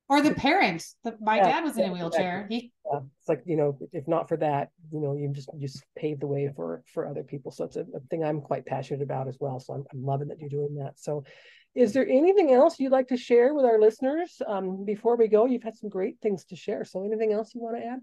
or 0.09 0.23
the 0.23 0.35
parent. 0.35 0.85
The, 1.05 1.16
my 1.21 1.37
yeah, 1.37 1.49
dad 1.49 1.64
was 1.64 1.77
in 1.77 1.90
a 1.90 1.92
wheelchair. 1.92 2.47
He. 2.49 2.73
Yeah. 2.90 3.01
It's 3.21 3.29
like 3.29 3.42
you 3.44 3.57
know, 3.57 3.79
if 3.92 4.09
not 4.09 4.29
for 4.29 4.37
that, 4.38 4.71
you 4.92 5.01
know, 5.01 5.14
you 5.14 5.29
just 5.33 5.51
just 5.61 5.85
paved 5.97 6.23
the 6.23 6.27
way 6.27 6.51
for 6.55 6.83
for 6.92 7.07
other 7.07 7.23
people. 7.23 7.53
So 7.53 7.64
it's 7.64 7.77
a, 7.77 7.83
a 7.94 8.01
thing 8.11 8.25
I'm 8.25 8.40
quite 8.40 8.66
passionate 8.66 9.03
about 9.03 9.29
as 9.29 9.37
well. 9.38 9.61
So 9.61 9.75
I'm, 9.75 9.85
I'm 9.92 10.05
loving 10.05 10.29
that 10.29 10.40
you're 10.40 10.49
doing 10.49 10.77
that. 10.77 10.99
So, 10.99 11.25
is 11.79 11.93
there 11.93 12.09
anything 12.09 12.53
else 12.53 12.81
you'd 12.81 12.91
like 12.91 13.07
to 13.07 13.17
share 13.17 13.55
with 13.55 13.64
our 13.64 13.79
listeners 13.79 14.43
um, 14.49 14.85
before 14.85 15.17
we 15.17 15.29
go? 15.29 15.47
You've 15.47 15.62
had 15.62 15.77
some 15.77 15.88
great 15.88 16.17
things 16.21 16.45
to 16.47 16.57
share. 16.57 16.85
So 16.85 17.05
anything 17.05 17.33
else 17.33 17.55
you 17.55 17.61
want 17.61 17.77
to 17.77 17.87
add? 17.87 18.01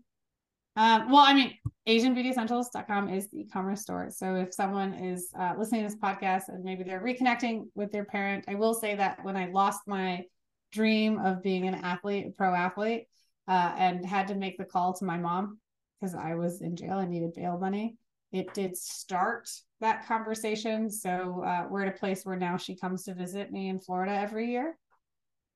Um, 0.78 1.12
well, 1.12 1.24
I 1.26 1.34
mean, 1.34 1.54
AsianBeautyEssentials.com 1.86 3.10
is 3.10 3.30
the 3.30 3.42
e-commerce 3.42 3.82
store. 3.82 4.10
So 4.12 4.36
if 4.36 4.54
someone 4.54 4.94
is 4.94 5.30
uh, 5.38 5.56
listening 5.58 5.82
to 5.82 5.90
this 5.90 6.00
podcast 6.00 6.48
and 6.48 6.64
maybe 6.64 6.84
they're 6.84 7.04
reconnecting 7.04 7.66
with 7.76 7.92
their 7.92 8.06
parent, 8.06 8.46
I 8.48 8.56
will 8.56 8.74
say 8.74 8.96
that 8.96 9.24
when 9.26 9.36
I 9.36 9.48
lost 9.48 9.82
my 9.88 10.24
dream 10.72 11.20
of 11.20 11.44
being 11.44 11.68
an 11.68 11.76
athlete, 11.76 12.28
a 12.28 12.32
pro 12.32 12.54
athlete, 12.54 13.08
uh, 13.50 13.74
and 13.78 14.06
had 14.06 14.30
to 14.30 14.36
make 14.36 14.58
the 14.58 14.66
call 14.66 14.94
to 14.94 15.06
my 15.06 15.18
mom 15.18 15.60
because 16.00 16.16
I 16.16 16.36
was 16.36 16.62
in 16.62 16.78
jail 16.78 17.00
and 17.00 17.12
needed 17.12 17.34
bail 17.34 17.58
money, 17.58 17.98
it 18.32 18.54
did 18.54 18.78
start 18.78 19.50
that 19.82 20.08
conversation. 20.08 20.90
So 20.90 21.44
uh, 21.46 21.66
we're 21.70 21.84
at 21.86 21.96
a 21.96 21.98
place 21.98 22.26
where 22.26 22.38
now 22.38 22.58
she 22.58 22.76
comes 22.76 23.04
to 23.04 23.14
visit 23.14 23.52
me 23.52 23.70
in 23.70 23.80
Florida 23.80 24.14
every 24.14 24.52
year, 24.52 24.78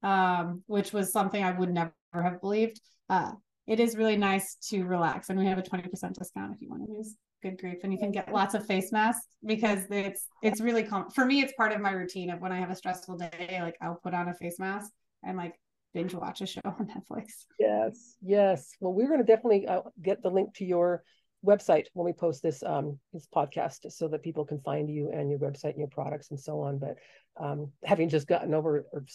um, 0.03 0.63
which 0.67 0.93
was 0.93 1.11
something 1.11 1.43
I 1.43 1.51
would 1.51 1.73
never 1.73 1.93
have 2.13 2.41
believed. 2.41 2.81
Uh, 3.09 3.31
it 3.67 3.79
is 3.79 3.95
really 3.95 4.17
nice 4.17 4.55
to 4.69 4.83
relax. 4.83 5.29
And 5.29 5.39
we 5.39 5.45
have 5.45 5.57
a 5.57 5.63
20% 5.63 6.13
discount 6.13 6.53
if 6.53 6.61
you 6.61 6.69
want 6.69 6.85
to 6.85 6.93
use 6.93 7.15
good 7.41 7.57
grief 7.59 7.77
and 7.83 7.93
you 7.93 7.99
can 7.99 8.11
get 8.11 8.31
lots 8.31 8.53
of 8.53 8.65
face 8.65 8.91
masks 8.91 9.27
because 9.45 9.85
it's 9.89 10.27
it's 10.43 10.59
really 10.59 10.83
com- 10.83 11.09
for 11.09 11.25
me 11.25 11.41
it's 11.41 11.53
part 11.53 11.71
of 11.71 11.79
my 11.79 11.91
routine 11.91 12.29
of 12.29 12.41
when 12.41 12.51
i 12.51 12.59
have 12.59 12.69
a 12.69 12.75
stressful 12.75 13.17
day 13.17 13.59
like 13.61 13.75
i'll 13.81 13.99
put 14.03 14.13
on 14.13 14.29
a 14.29 14.33
face 14.33 14.59
mask 14.59 14.91
and 15.23 15.37
like 15.37 15.55
binge 15.93 16.13
watch 16.13 16.41
a 16.41 16.45
show 16.45 16.61
on 16.65 16.87
netflix 16.87 17.45
yes 17.59 18.15
yes 18.21 18.71
well 18.79 18.93
we're 18.93 19.07
going 19.07 19.19
to 19.19 19.25
definitely 19.25 19.65
uh, 19.67 19.81
get 20.01 20.21
the 20.21 20.29
link 20.29 20.53
to 20.53 20.65
your 20.65 21.03
website 21.45 21.85
when 21.93 22.05
we 22.05 22.11
post 22.11 22.43
this 22.43 22.61
um 22.63 22.99
this 23.13 23.27
podcast 23.33 23.89
so 23.91 24.07
that 24.09 24.21
people 24.21 24.45
can 24.45 24.59
find 24.59 24.89
you 24.89 25.09
and 25.09 25.29
your 25.29 25.39
website 25.39 25.69
and 25.69 25.79
your 25.79 25.87
products 25.87 26.31
and 26.31 26.39
so 26.39 26.59
on 26.59 26.77
but 26.77 26.95
um 27.39 27.71
having 27.85 28.09
just 28.09 28.27
gotten 28.27 28.53
over 28.53 28.85
or 28.91 29.05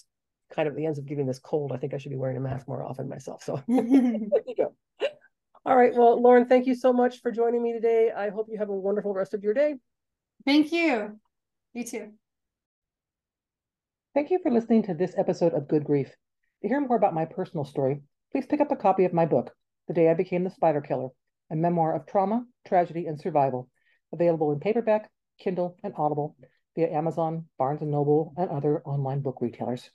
kind 0.55 0.69
of 0.69 0.77
the 0.77 0.87
ends 0.87 0.99
of 0.99 1.07
getting 1.07 1.27
this 1.27 1.39
cold, 1.39 1.73
I 1.73 1.77
think 1.77 1.95
I 1.95 1.99
should 1.99 2.11
be 2.11 2.17
wearing 2.17 2.37
a 2.37 2.41
mask 2.41 2.69
more 2.69 2.83
often 2.83 3.09
myself. 3.09 3.43
So 3.43 3.63
there 3.69 3.85
you 3.85 4.55
go. 4.57 4.75
All 5.67 5.77
right. 5.77 5.95
Well, 5.95 6.21
Lauren, 6.21 6.47
thank 6.47 6.67
you 6.67 6.75
so 6.75 6.93
much 6.93 7.21
for 7.23 7.31
joining 7.31 7.63
me 7.63 7.73
today. 7.73 8.11
I 8.15 8.31
hope 8.31 8.49
you 8.51 8.59
have 8.59 8.69
a 8.69 8.75
wonderful 8.75 9.15
rest 9.15 9.35
of 9.35 9.43
your 9.43 9.55
day. 9.55 9.77
Thank 10.45 10.73
you. 10.73 11.19
You 11.73 11.85
too. 11.85 12.13
Thank 14.15 14.31
you 14.31 14.39
for 14.43 14.51
listening 14.51 14.85
to 14.85 14.95
this 14.95 15.15
episode 15.17 15.55
of 15.55 15.67
Good 15.67 15.85
Grief. 15.85 16.09
To 16.63 16.69
hear 16.69 16.81
more 16.81 16.97
about 16.97 17.15
my 17.15 17.25
personal 17.25 17.65
story, 17.65 18.03
please 18.31 18.47
pick 18.47 18.61
up 18.61 18.71
a 18.71 18.77
copy 18.77 19.05
of 19.07 19.13
my 19.13 19.27
book, 19.27 19.51
The 19.89 19.95
Day 19.95 20.09
I 20.09 20.15
Became 20.15 20.45
the 20.45 20.51
Spider 20.51 20.81
Killer, 20.81 21.09
a 21.51 21.57
memoir 21.57 21.95
of 21.95 22.07
trauma, 22.07 22.45
tragedy, 22.67 23.07
and 23.07 23.21
survival, 23.21 23.69
available 24.13 24.53
in 24.53 24.61
paperback, 24.61 25.11
Kindle, 25.39 25.77
and 25.83 25.95
Audible 25.97 26.37
via 26.75 26.91
Amazon, 26.91 27.49
Barnes 27.59 27.81
& 27.81 27.83
Noble, 27.83 28.35
and 28.37 28.51
other 28.51 28.83
online 28.85 29.21
book 29.21 29.39
retailers. 29.41 29.91